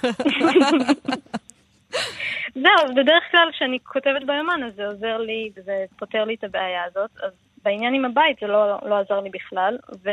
[2.64, 6.82] זהו, בדרך כלל כשאני כותבת ביומן אז זה עוזר לי וזה פותר לי את הבעיה
[6.90, 7.10] הזאת.
[7.24, 7.32] אז
[7.64, 9.78] בעניין עם הבית זה לא, לא עזר לי בכלל.
[10.04, 10.10] ו,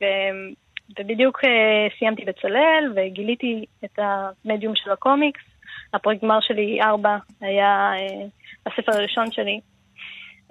[0.00, 0.04] ו,
[0.98, 5.40] ובדיוק אה, סיימתי בצלאל וגיליתי את המדיום של הקומיקס.
[5.94, 8.26] הפרויקט גמר שלי, ארבע, היה אה,
[8.66, 9.60] הספר הראשון שלי.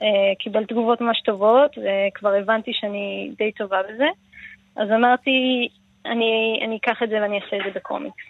[0.01, 4.07] אה, קיבל תגובות ממש טובות, וכבר הבנתי שאני די טובה בזה.
[4.75, 5.67] אז אמרתי,
[6.05, 8.23] אני, אני אקח את זה ואני אעשה את זה בקומיקס.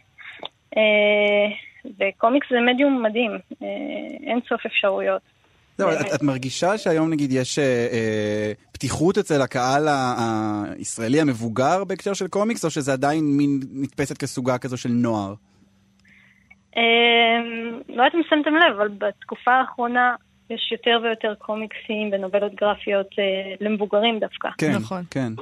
[2.00, 3.32] וקומיקס זה מדיום מדהים,
[4.24, 5.37] אין סוף אפשרויות.
[5.78, 6.02] זהו, באמת.
[6.02, 9.88] את, את מרגישה שהיום נגיד יש אה, אה, פתיחות אצל הקהל
[10.78, 15.34] הישראלי המבוגר בהקשר של קומיקס, או שזה עדיין מין נתפסת כסוגה כזו של נוער?
[16.78, 16.84] אה,
[17.90, 20.16] לא יודעת אם שמתם לב, אבל בתקופה האחרונה
[20.50, 24.50] יש יותר ויותר קומיקסים ונובלות גרפיות אה, למבוגרים דווקא.
[24.58, 25.04] כן, נכון.
[25.12, 25.34] כן.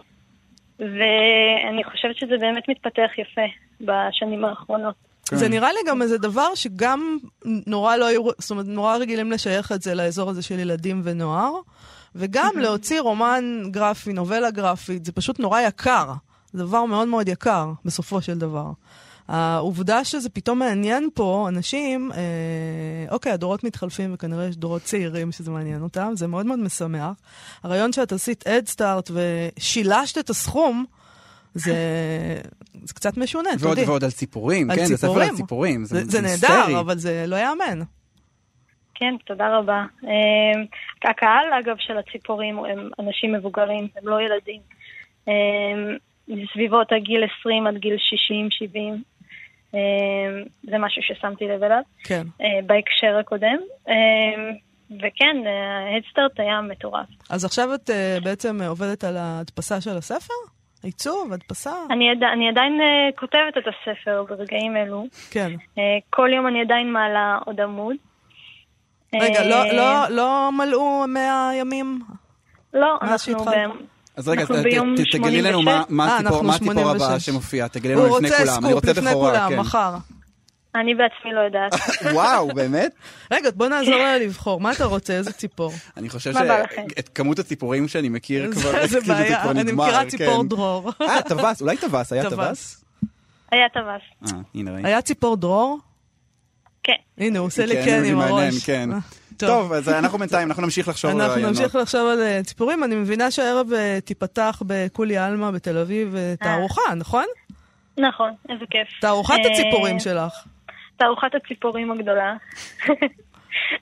[0.80, 3.42] ואני חושבת שזה באמת מתפתח יפה
[3.82, 4.96] בשנים האחרונות.
[5.26, 5.38] כן.
[5.38, 9.72] זה נראה לי גם איזה דבר שגם נורא לא היו, זאת אומרת, נורא רגילים לשייך
[9.72, 11.54] את זה לאזור הזה של ילדים ונוער,
[12.16, 16.14] וגם להוציא רומן גרפי, נובלה גרפית, זה פשוט נורא יקר.
[16.54, 18.72] זה דבר מאוד מאוד יקר, בסופו של דבר.
[19.28, 25.52] העובדה שזה פתאום מעניין פה אנשים, אה, אוקיי, הדורות מתחלפים וכנראה יש דורות צעירים שזה
[25.52, 27.12] מעניין אותם, זה מאוד מאוד משמח.
[27.64, 30.86] הרעיון שאת עשית אדסטארט ושילשת את הסכום,
[31.56, 31.74] זה,
[32.84, 33.88] זה קצת משונה, ועוד, תודי.
[33.88, 35.30] ועוד על ציפורים, על כן, זה ספר ציפורים.
[35.30, 35.86] על ציפורים.
[35.86, 36.58] זה, זה היסטרי.
[36.58, 37.80] נהדר, אבל זה לא יאמן.
[38.96, 39.86] כן, תודה רבה.
[40.04, 44.62] אה, הקהל, אגב, של הציפורים הם אנשים מבוגרים, הם לא ילדים.
[45.28, 45.34] אה,
[46.28, 48.78] זה סביבות הגיל 20 עד גיל 60-70.
[49.76, 49.80] אה,
[50.64, 52.28] זה משהו ששמתי לב אליו כן.
[52.42, 53.58] אה, בהקשר הקודם.
[53.90, 54.52] אה,
[54.92, 55.38] וכן,
[55.94, 57.08] ההדסטארט היה מטורף.
[57.30, 60.34] אז עכשיו את uh, בעצם אה, עובדת על ההדפסה של הספר?
[60.86, 61.72] עיצוב, הדפסה?
[61.92, 65.06] אני, עד, אני עדיין אה, כותבת את הספר ברגעים אלו.
[65.32, 65.52] כן.
[65.78, 67.96] אה, כל יום אני עדיין מעלה עוד עמוד.
[69.22, 72.00] רגע, אה, לא, לא, לא מלאו 100 ימים?
[72.74, 73.46] לא, אנחנו.
[74.18, 74.46] אז רגע,
[75.12, 75.86] תגלי לנו מה- 86.
[75.90, 77.04] מה אה, הציפור- אנחנו מה הציפור 86.
[77.06, 78.58] הבאה שמופיע, תגלי הוא לנו לפני רוצה כולם.
[78.66, 79.60] אני סקופ רוצה לפני בכורה, כולם, כן.
[79.60, 79.94] מחר.
[80.76, 81.74] אני בעצמי לא יודעת.
[82.16, 82.92] וואו, באמת?
[83.32, 84.60] רגע, בוא נעזור לה לבחור.
[84.62, 85.14] מה אתה רוצה?
[85.14, 85.72] איזה ציפור?
[85.98, 86.34] אני חושב?
[86.34, 90.48] שאת כמות הציפורים שאני מכיר כבר, זה- כאילו בעיה, אני מכירה ציפור כן.
[90.48, 90.92] דרור.
[91.02, 92.86] אה, טווס, אולי טווס, היה טווס.
[93.52, 94.34] היה טווס.
[94.34, 94.88] אה, הנה ראיתי.
[94.88, 95.80] היה ציפור דרור?
[96.84, 96.94] כן.
[97.18, 98.66] הנה, הוא עושה לי כן, כן עם הראש.
[98.66, 98.92] כן.
[98.92, 98.98] אה,
[99.38, 101.58] טוב, אז אנחנו בינתיים, אנחנו נמשיך לחשוב על אנחנו רעיונות.
[101.58, 102.84] נמשיך לחשוב על אה, ציפורים.
[102.84, 103.68] אני מבינה שהערב
[104.06, 107.26] תיפתח בקולי עלמה בתל אביב תערוכה, נכון?
[107.98, 108.88] נכון, איזה כיף.
[109.02, 110.34] תערוכת הציפורים שלך.
[110.98, 112.36] תערוכת הציפורים הגדולה.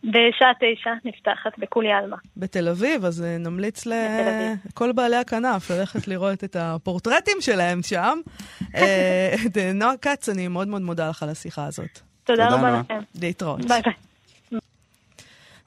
[0.04, 2.18] בשעה תשע נפתחת בכולי עלמה.
[2.38, 4.58] בתל אביב, אז אה, נמליץ בתל אביב.
[4.66, 8.20] לכל בעלי הכנף ללכת לראות את הפורטרטים שלהם שם.
[8.76, 12.00] אה, את, אה, נועה כץ, אני מאוד מאוד מודה לך על השיחה הזאת.
[12.24, 12.80] תודה תודה, רבה.
[12.80, 13.00] לכם.
[13.22, 13.66] להתראות.
[13.66, 13.94] ביי ביי.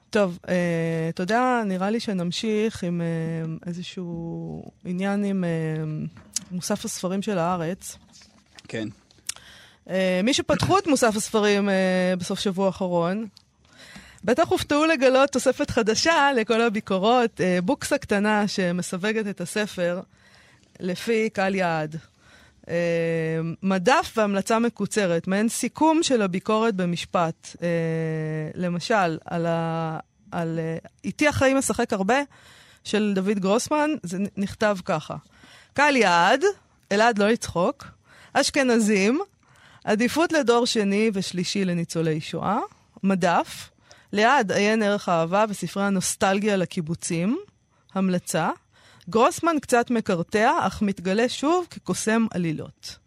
[0.09, 0.39] טוב,
[1.09, 3.01] אתה יודע, נראה לי שנמשיך עם
[3.65, 5.43] איזשהו עניין עם
[6.51, 7.97] מוסף הספרים של הארץ.
[8.67, 8.87] כן.
[9.89, 13.27] אה, מי שפתחו את מוסף הספרים אה, בסוף שבוע האחרון,
[14.23, 20.01] בטח הופתעו לגלות תוספת חדשה לכל הביקורות, אה, בוקסה קטנה שמסווגת את הספר
[20.79, 21.95] לפי קהל יעד.
[23.63, 27.55] מדף והמלצה מקוצרת, מעין סיכום של הביקורת במשפט.
[28.55, 29.99] למשל, על, ה,
[30.31, 30.59] על
[31.03, 32.17] איתי החיים משחק הרבה
[32.83, 35.15] של דוד גרוסמן, זה נכתב ככה:
[35.73, 36.43] קהל יעד,
[36.91, 37.87] אלעד לא לצחוק,
[38.33, 39.19] אשכנזים,
[39.87, 42.59] עדיפות לדור שני ושלישי לניצולי שואה,
[43.03, 43.69] מדף,
[44.13, 47.37] ליד עיין ערך האהבה וספרי הנוסטלגיה לקיבוצים,
[47.93, 48.49] המלצה,
[49.09, 52.97] גרוסמן קצת מקרטע, אך מתגלה שוב כקוסם עלילות.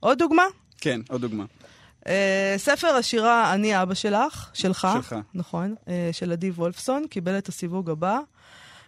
[0.00, 0.42] עוד דוגמה?
[0.78, 1.44] כן, עוד דוגמה.
[2.04, 2.08] Uh,
[2.56, 5.16] ספר השירה "אני אבא שלך", שלך, שלך.
[5.34, 8.18] נכון, uh, של עדי וולפסון, קיבל את הסיווג הבא.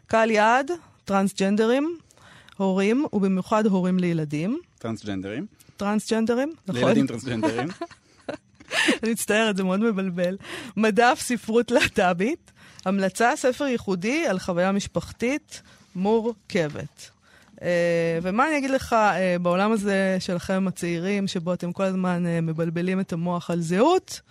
[0.06, 0.70] קהל יעד,
[1.04, 1.98] טרנסג'נדרים,
[2.58, 5.46] הורים, ובמיוחד הורים לילדים, טרנסג'נדרים.
[5.76, 6.82] טרנסג'נדרים, נכון?
[6.82, 7.68] לילדים טרנסג'נדרים.
[9.02, 10.36] אני מצטערת, זה מאוד מבלבל.
[10.76, 12.52] מדף ספרות להט"בית,
[12.84, 15.62] המלצה, ספר ייחודי על חוויה משפחתית
[15.94, 17.10] מורכבת.
[17.56, 17.60] Uh,
[18.22, 23.00] ומה אני אגיד לך, uh, בעולם הזה שלכם הצעירים, שבו אתם כל הזמן uh, מבלבלים
[23.00, 24.28] את המוח על זהות, uh,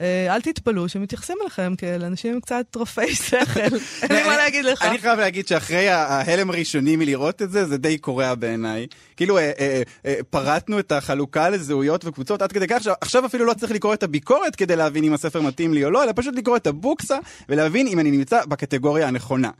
[0.00, 3.60] אל תתפלאו שמתייחסים אליכם כאל אנשים קצת רפי שכל.
[4.02, 4.82] אין לי מה להגיד לך.
[4.82, 8.86] אני חייב להגיד שאחרי ההלם הראשוני מלראות את זה, זה די קורע בעיניי.
[9.16, 13.54] כאילו אה, אה, אה, פרטנו את החלוקה לזהויות וקבוצות עד כדי כך שעכשיו אפילו לא
[13.54, 16.56] צריך לקרוא את הביקורת כדי להבין אם הספר מתאים לי או לא, אלא פשוט לקרוא
[16.56, 19.50] את הבוקסה ולהבין אם אני נמצא בקטגוריה הנכונה.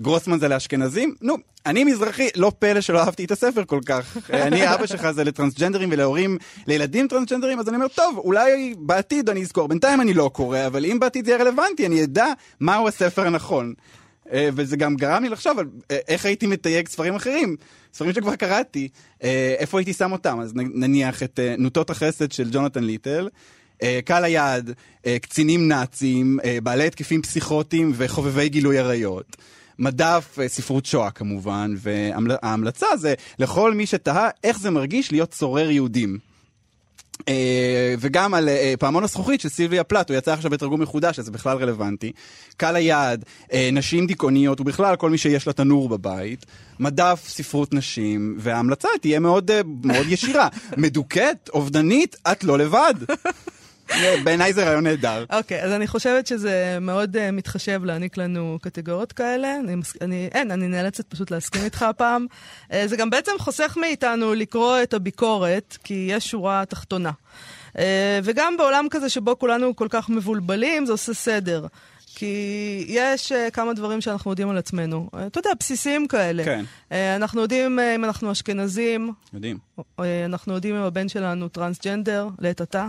[0.00, 1.14] גרוסמן זה לאשכנזים?
[1.22, 1.36] נו,
[1.66, 4.16] אני מזרחי, לא פלא שלא אהבתי את הספר כל כך.
[4.32, 9.30] אה, אני אבא שלך זה לטרנסג'נדרים ולהורים, לילדים טרנסג'נדרים, אז אני אומר, טוב, אולי בעתיד
[9.30, 9.68] אני אזכור.
[9.68, 12.26] בינתיים אני לא קורא, אבל אם בעתיד זה יהיה רלוונטי, אני אדע
[12.60, 13.74] מהו הספר הנכון.
[14.32, 17.56] אה, וזה גם גרם לי לחשוב על אה, איך הייתי מתייג ספרים אחרים,
[17.94, 18.88] ספרים שכבר קראתי,
[19.22, 20.40] אה, איפה הייתי שם אותם.
[20.40, 23.28] אז נניח את נוטות החסד של ג'ונתן ליטל.
[24.04, 24.72] קהל היעד,
[25.22, 29.36] קצינים נאצים, בעלי התקפים פסיכוטיים וחובבי גילוי עריות.
[29.78, 36.18] מדף, ספרות שואה כמובן, וההמלצה זה לכל מי שתהה איך זה מרגיש להיות צורר יהודים.
[37.28, 41.24] אה, וגם על אה, פעמון הזכוכית של סילביה פלט, הוא יצא עכשיו בתרגום מחודש, אז
[41.24, 42.12] זה בכלל רלוונטי.
[42.56, 46.46] קהל היעד, אה, נשים דיכאוניות, ובכלל כל מי שיש לה תנור בבית.
[46.80, 49.50] מדף ספרות נשים, וההמלצה תהיה מאוד,
[49.84, 50.48] מאוד ישירה.
[50.76, 52.94] מדוכאת, אובדנית, את לא לבד.
[53.92, 55.24] אה, בעיניי זה רעיון נהדר.
[55.32, 59.56] אוקיי, אז אני חושבת שזה מאוד uh, מתחשב להעניק לנו קטגוריות כאלה.
[60.00, 62.26] אני, אין, אני נאלצת פשוט להסכים איתך הפעם.
[62.70, 67.10] Uh, זה גם בעצם חוסך מאיתנו לקרוא את הביקורת, כי יש שורה תחתונה.
[67.72, 67.78] Uh,
[68.22, 71.66] וגם בעולם כזה שבו כולנו כל כך מבולבלים, זה עושה סדר.
[72.14, 75.08] כי יש uh, כמה דברים שאנחנו יודעים על עצמנו.
[75.14, 76.44] Uh, אתה יודע, בסיסיים כאלה.
[76.44, 76.64] כן.
[76.90, 79.58] Uh, אנחנו יודעים uh, אם אנחנו אשכנזים, יודעים.
[80.00, 82.88] אה, אנחנו יודעים אם הבן שלנו טרנסג'נדר, לעת עתה.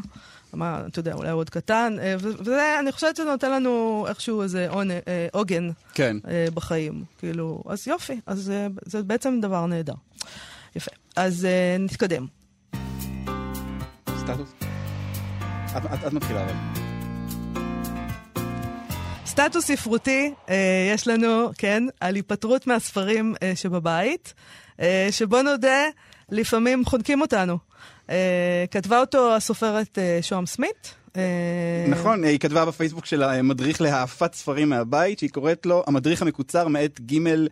[0.54, 1.96] מה, אתה יודע, אולי הוא עוד קטן.
[2.02, 4.68] אה, וזה, אני חושבת שזה נותן לנו איכשהו איזה
[5.08, 6.18] אה, עוגן כן.
[6.28, 7.04] אה, בחיים.
[7.18, 8.54] כאילו, אז יופי, אז
[8.86, 9.94] זה בעצם דבר נהדר.
[10.76, 10.92] יפה.
[11.16, 11.48] אז
[11.80, 12.26] נתקדם.
[14.18, 14.54] סטטוס?
[15.78, 16.84] את, את, את מתחילה אבל.
[19.34, 24.34] סטטוס ספרותי, אה, יש לנו, כן, על היפטרות מהספרים אה, שבבית,
[24.80, 25.86] אה, שבוא נודה,
[26.30, 27.58] לפעמים חונקים אותנו.
[28.10, 30.94] אה, כתבה אותו הסופרת אה, שוהם סמית.
[31.18, 36.68] אה, נכון, היא כתבה בפייסבוק שלה מדריך להעפת ספרים מהבית, שהיא קוראת לו המדריך המקוצר
[36.68, 37.48] מאת גימל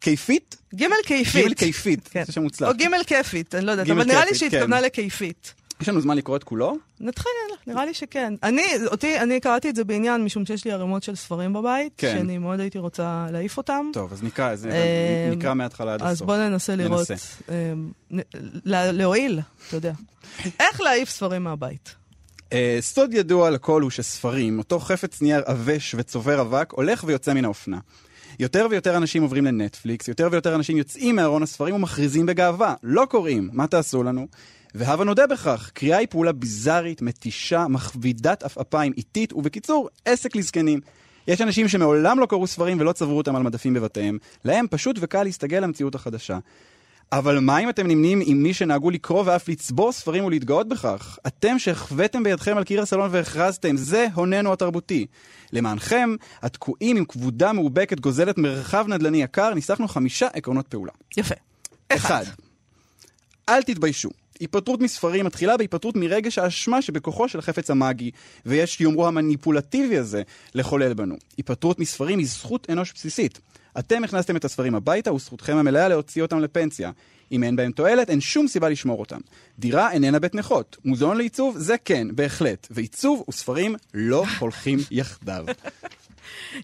[0.00, 0.56] כיפית?
[0.74, 1.42] גימל כיפית.
[1.42, 2.24] גימל כיפית, כן.
[2.24, 2.68] זה שם מוצלח.
[2.68, 4.56] או גימל כיפית, אני לא יודעת, אבל נראה לי שהיא כן.
[4.56, 5.54] התכוונה לכיפית.
[5.80, 6.76] יש לנו זמן לקרוא את כולו?
[7.00, 7.32] נתחיל,
[7.66, 8.34] נראה לי שכן.
[8.42, 12.16] אני, אותי, אני קראתי את זה בעניין, משום שיש לי ערימות של ספרים בבית, כן.
[12.18, 13.90] שאני מאוד הייתי רוצה להעיף אותם.
[13.92, 16.10] טוב, אז נקרא, אז אה, נקרא מההתחלה עד הסוף.
[16.10, 17.14] אז בוא ננסה לראות, ננסה.
[17.48, 19.92] אה, להועיל, אתה יודע.
[20.60, 21.94] איך להעיף ספרים מהבית?
[22.52, 27.44] אה, סוד ידוע לכל הוא שספרים, אותו חפץ נייר עבש וצובר אבק, הולך ויוצא מן
[27.44, 27.78] האופנה.
[28.38, 33.50] יותר ויותר אנשים עוברים לנטפליקס, יותר ויותר אנשים יוצאים מארון הספרים ומכריזים בגאווה, לא קוראים,
[33.52, 34.26] מה תעשו לנו?
[34.74, 40.80] והבה נודה בכך, קריאה היא פעולה ביזארית, מתישה, מכבידת עפעפיים, איטית, ובקיצור, עסק לזקנים.
[41.28, 45.22] יש אנשים שמעולם לא קראו ספרים ולא צברו אותם על מדפים בבתיהם, להם פשוט וקל
[45.22, 46.38] להסתגל למציאות החדשה.
[47.12, 51.18] אבל מה אם אתם נמנים עם מי שנהגו לקרוא ואף לצבור ספרים ולהתגאות בכך?
[51.26, 55.06] אתם שהחוויתם בידכם על קיר הסלון והכרזתם, זה הוננו התרבותי.
[55.52, 60.92] למענכם, התקועים עם כבודה מאובקת גוזלת מרחב נדל"ני יקר, ניסחנו חמישה עקרונות פעולה.
[61.16, 61.34] יפה.
[61.88, 62.24] אחד,
[63.48, 64.23] אל תתביישו.
[64.40, 68.10] היפטרות מספרים מתחילה בהיפטרות מרגש האשמה שבכוחו של החפץ המאגי,
[68.46, 70.22] ויש שיאמרו המניפולטיבי הזה,
[70.54, 71.16] לחולל בנו.
[71.36, 73.40] היפטרות מספרים היא זכות אנוש בסיסית.
[73.78, 76.90] אתם הכנסתם את הספרים הביתה, וזכותכם המלאה להוציא אותם לפנסיה.
[77.32, 79.20] אם אין בהם תועלת, אין שום סיבה לשמור אותם.
[79.58, 80.76] דירה איננה בית נכות.
[80.84, 82.68] מוזיאון לעיצוב, זה כן, בהחלט.
[82.70, 85.44] ועיצוב וספרים לא הולכים יחדיו.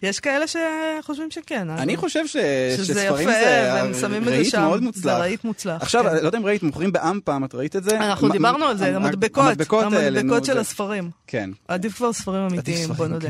[0.03, 1.69] יש כאלה שחושבים שכן.
[1.69, 1.75] אה?
[1.81, 2.37] אני חושב ש...
[2.77, 4.61] שזה יפה, זה והם שמים את זה שם.
[4.61, 5.13] מאוד זה מוצלח.
[5.19, 5.81] רהיט מוצלח.
[5.81, 6.15] עכשיו, כן.
[6.15, 7.97] לא יודע אם ראית, מוכרים באמפם, את ראית את זה?
[7.97, 9.43] אנחנו דיברנו על זה, המ- המדבקות.
[9.45, 11.09] המדבקות המדבקות של זה- הספרים.
[11.27, 11.49] כן.
[11.67, 13.29] עדיף כבר ספרים אמיתיים, בוא נודה.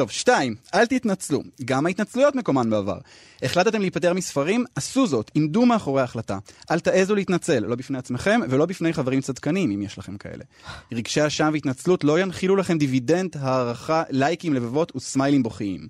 [0.00, 1.42] טוב, שתיים, אל תתנצלו.
[1.64, 2.98] גם ההתנצלויות מקומן בעבר.
[3.42, 6.38] החלטתם להיפטר מספרים, עשו זאת, עמדו מאחורי ההחלטה.
[6.70, 10.44] אל תעזו להתנצל, לא בפני עצמכם ולא בפני חברים צדקנים, אם יש לכם כאלה.
[10.92, 15.86] רגשי אשם והתנצלות לא ינחילו לכם דיבידנד, הערכה, לייקים, לבבות וסמיילים בוכיים.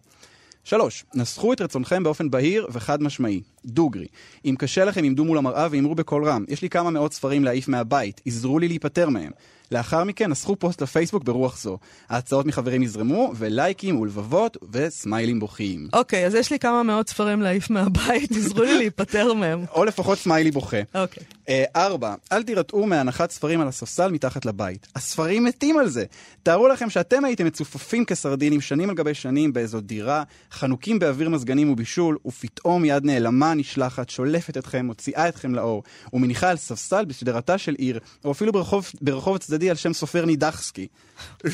[0.65, 3.41] שלוש, נסחו את רצונכם באופן בהיר וחד משמעי.
[3.65, 4.07] דוגרי.
[4.45, 7.69] אם קשה לכם, עמדו מול המראה ואמרו בקול רם, יש לי כמה מאות ספרים להעיף
[7.69, 9.31] מהבית, עזרו לי להיפטר מהם.
[9.73, 11.79] לאחר מכן נסחו פוסט לפייסבוק ברוח זו.
[12.09, 15.89] ההצעות מחברים יזרמו, ולייקים ולבבות וסמיילים בוכים.
[15.93, 19.65] אוקיי, אז יש לי כמה מאות ספרים להעיף מהבית, עזרו לי להיפטר מהם.
[19.75, 20.77] או לפחות סמיילי בוכה.
[20.95, 21.23] אוקיי.
[21.23, 21.40] אה,
[21.77, 24.87] ארבע, אל תירתעו מהנחת ספרים על הספסל מתחת לבית.
[24.97, 26.05] הספרים מתים על זה.
[26.43, 30.23] תארו לכם שאתם הייתם מצופפים כסרדינים שנים על גבי שנים באיזו דירה,
[30.53, 35.83] חנוקים באוויר מזגנים ובישול, ופתאום יד נעלמה נשלחת, שולפת אתכם, מוציאה אתכם לאור,
[36.13, 40.87] ומניחה על ספסל בשדרתה של עיר, או אפילו ברחוב, ברחוב צדדי על שם סופר נידחסקי.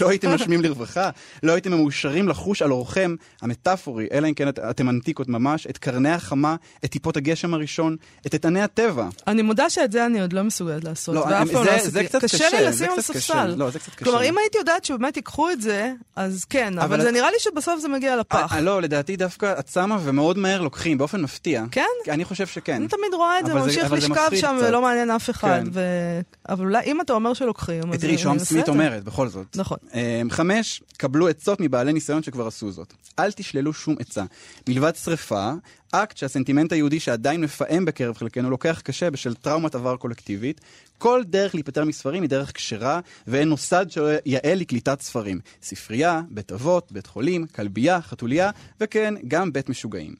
[0.01, 1.11] לא הייתם נושמים לרווחה,
[1.42, 5.78] לא הייתם מאושרים לחוש על אורכם המטאפורי, אלא אם כן את- אתם אנטיקות ממש, את
[5.78, 9.09] קרני החמה, את טיפות הגשם הראשון, את איתני הטבע.
[9.26, 11.74] אני מודה שאת זה אני עוד לא מסוגלת לעשות, לא, ואף פעם זה- לא זה
[11.74, 12.07] עשיתי.
[12.07, 13.01] קצת קשה קשה, לי זה לשים על.
[13.01, 13.55] ספסל.
[13.57, 14.05] לא, זה קצת קשה.
[14.05, 17.30] כלומר, אם הייתי יודעת שבאמת ייקחו את זה, אז כן, אבל אבל זה את- נראה
[17.30, 18.53] לי שבסוף זה מגיע לפח.
[18.53, 21.64] אה, לא, לדעתי דווקא את שמה ומאוד מהר לוקחים, באופן מפתיע.
[21.70, 21.84] כן?
[22.11, 22.74] אני חושב שכן.
[22.74, 24.59] אני תמיד רואה את זה, זה- ממשיך זה לשכב שם.
[24.62, 25.61] ולא מעניין אף אחד.
[25.64, 25.68] כן.
[25.72, 28.72] ו- אבל אולי אם אתה אומר שלוקחים, אז תראי, אנסה סמית את זה.
[28.72, 29.47] אומרת, בכל זאת.
[29.57, 29.78] נכון.
[29.95, 32.93] אמ, חמש, קבלו עצות מבעלי ניסיון שכבר עשו זאת.
[33.18, 34.24] אל תשללו שום עצה.
[34.68, 35.51] מלבד שרפה,
[35.93, 40.61] אקט שהסנטימנט היהודי שעדיין מפעם בקרב חלקנו לוקח קשה בשל טראומת עבר קולקטיבית,
[40.99, 45.41] כל דרך להיפטר מספרים היא דרך כשרה, ואין מוסד שיאה לקליטת ספרים.
[45.62, 50.14] ספרייה, בית אבות, בית חולים, כלבייה, חתוליה, וכן, גם בית משוגעים.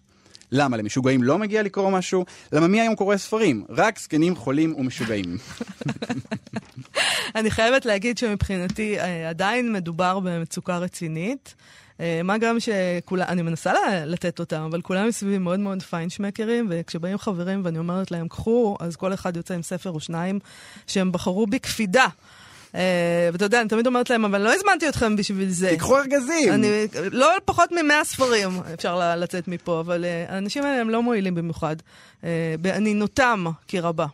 [0.52, 2.24] למה למשוגעים לא מגיע לקרוא משהו?
[2.52, 3.64] למה מי היום קורא ספרים?
[3.68, 5.24] רק זקנים חולים ומשוגעים.
[7.36, 11.54] אני חייבת להגיד שמבחינתי אה, עדיין מדובר במצוקה רצינית.
[12.01, 13.72] אה, מה גם שכולם, אני מנסה
[14.07, 18.97] לתת אותם, אבל כולם מסביבי מאוד מאוד פיינשמקרים, וכשבאים חברים ואני אומרת להם, קחו, אז
[18.97, 20.38] כל אחד יוצא עם ספר או שניים
[20.86, 22.07] שהם בחרו בקפידה.
[22.74, 25.68] אה, ואתה יודע, אני תמיד אומרת להם, אבל לא הזמנתי אתכם בשביל זה.
[25.68, 26.53] תיקחו ארגזים!
[26.53, 31.34] אני, לא פחות ממאה ספרים אפשר לצאת מפה, אבל אה, האנשים האלה הם לא מועילים
[31.34, 31.76] במיוחד.
[32.61, 34.07] באנינותם כי רבה.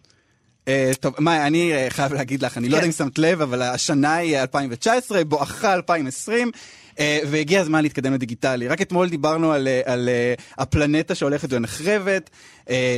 [0.67, 2.77] Uh, טוב, מאי, אני uh, חייב להגיד לך, אני לא כן.
[2.77, 6.51] יודע אם שמת לב, אבל השנה היא 2019, בואכה 2020.
[6.97, 8.69] Uh, והגיע הזמן להתקדם לדיגיטלי.
[8.69, 12.31] רק אתמול דיברנו על, uh, על uh, הפלנטה שהולכת ונחרבת.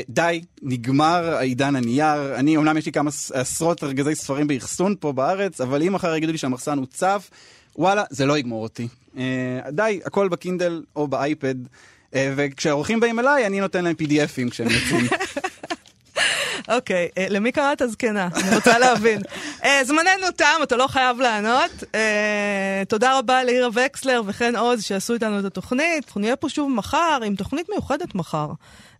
[0.09, 2.34] די, נגמר העידן הנייר.
[2.34, 6.32] אני, אומנם יש לי כמה עשרות ארגזי ספרים באחסון פה בארץ, אבל אם מחר יגידו
[6.32, 7.30] לי שהמחסן הוצף,
[7.76, 8.88] וואלה, זה לא יגמור אותי.
[9.72, 11.55] די, הכל בקינדל או באייפד.
[12.12, 15.07] וכשהאורחים באים אליי, אני נותן להם PDFים כשהם יוצאים.
[16.68, 18.28] אוקיי, אה, למי קראת הזקנה?
[18.36, 19.20] אני רוצה להבין.
[19.64, 21.84] אה, זמננו תם, אתה לא חייב לענות.
[21.94, 26.04] אה, תודה רבה לאירה וקסלר וחן עוז שעשו איתנו את התוכנית.
[26.06, 28.48] אנחנו נהיה פה שוב מחר עם תוכנית מיוחדת מחר.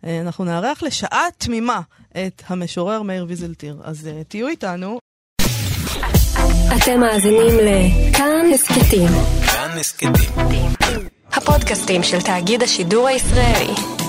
[0.07, 3.81] אה, אנחנו נארח לשעה תמימה את המשורר מאיר ויזלטיר.
[3.85, 4.99] אז אה, תהיו איתנו.
[6.77, 9.09] אתם מאזינים לכאן הסכתים.
[9.47, 10.13] כאן הסכתים.
[11.33, 14.04] הפודקאסטים של תאגיד השידור הישראלי.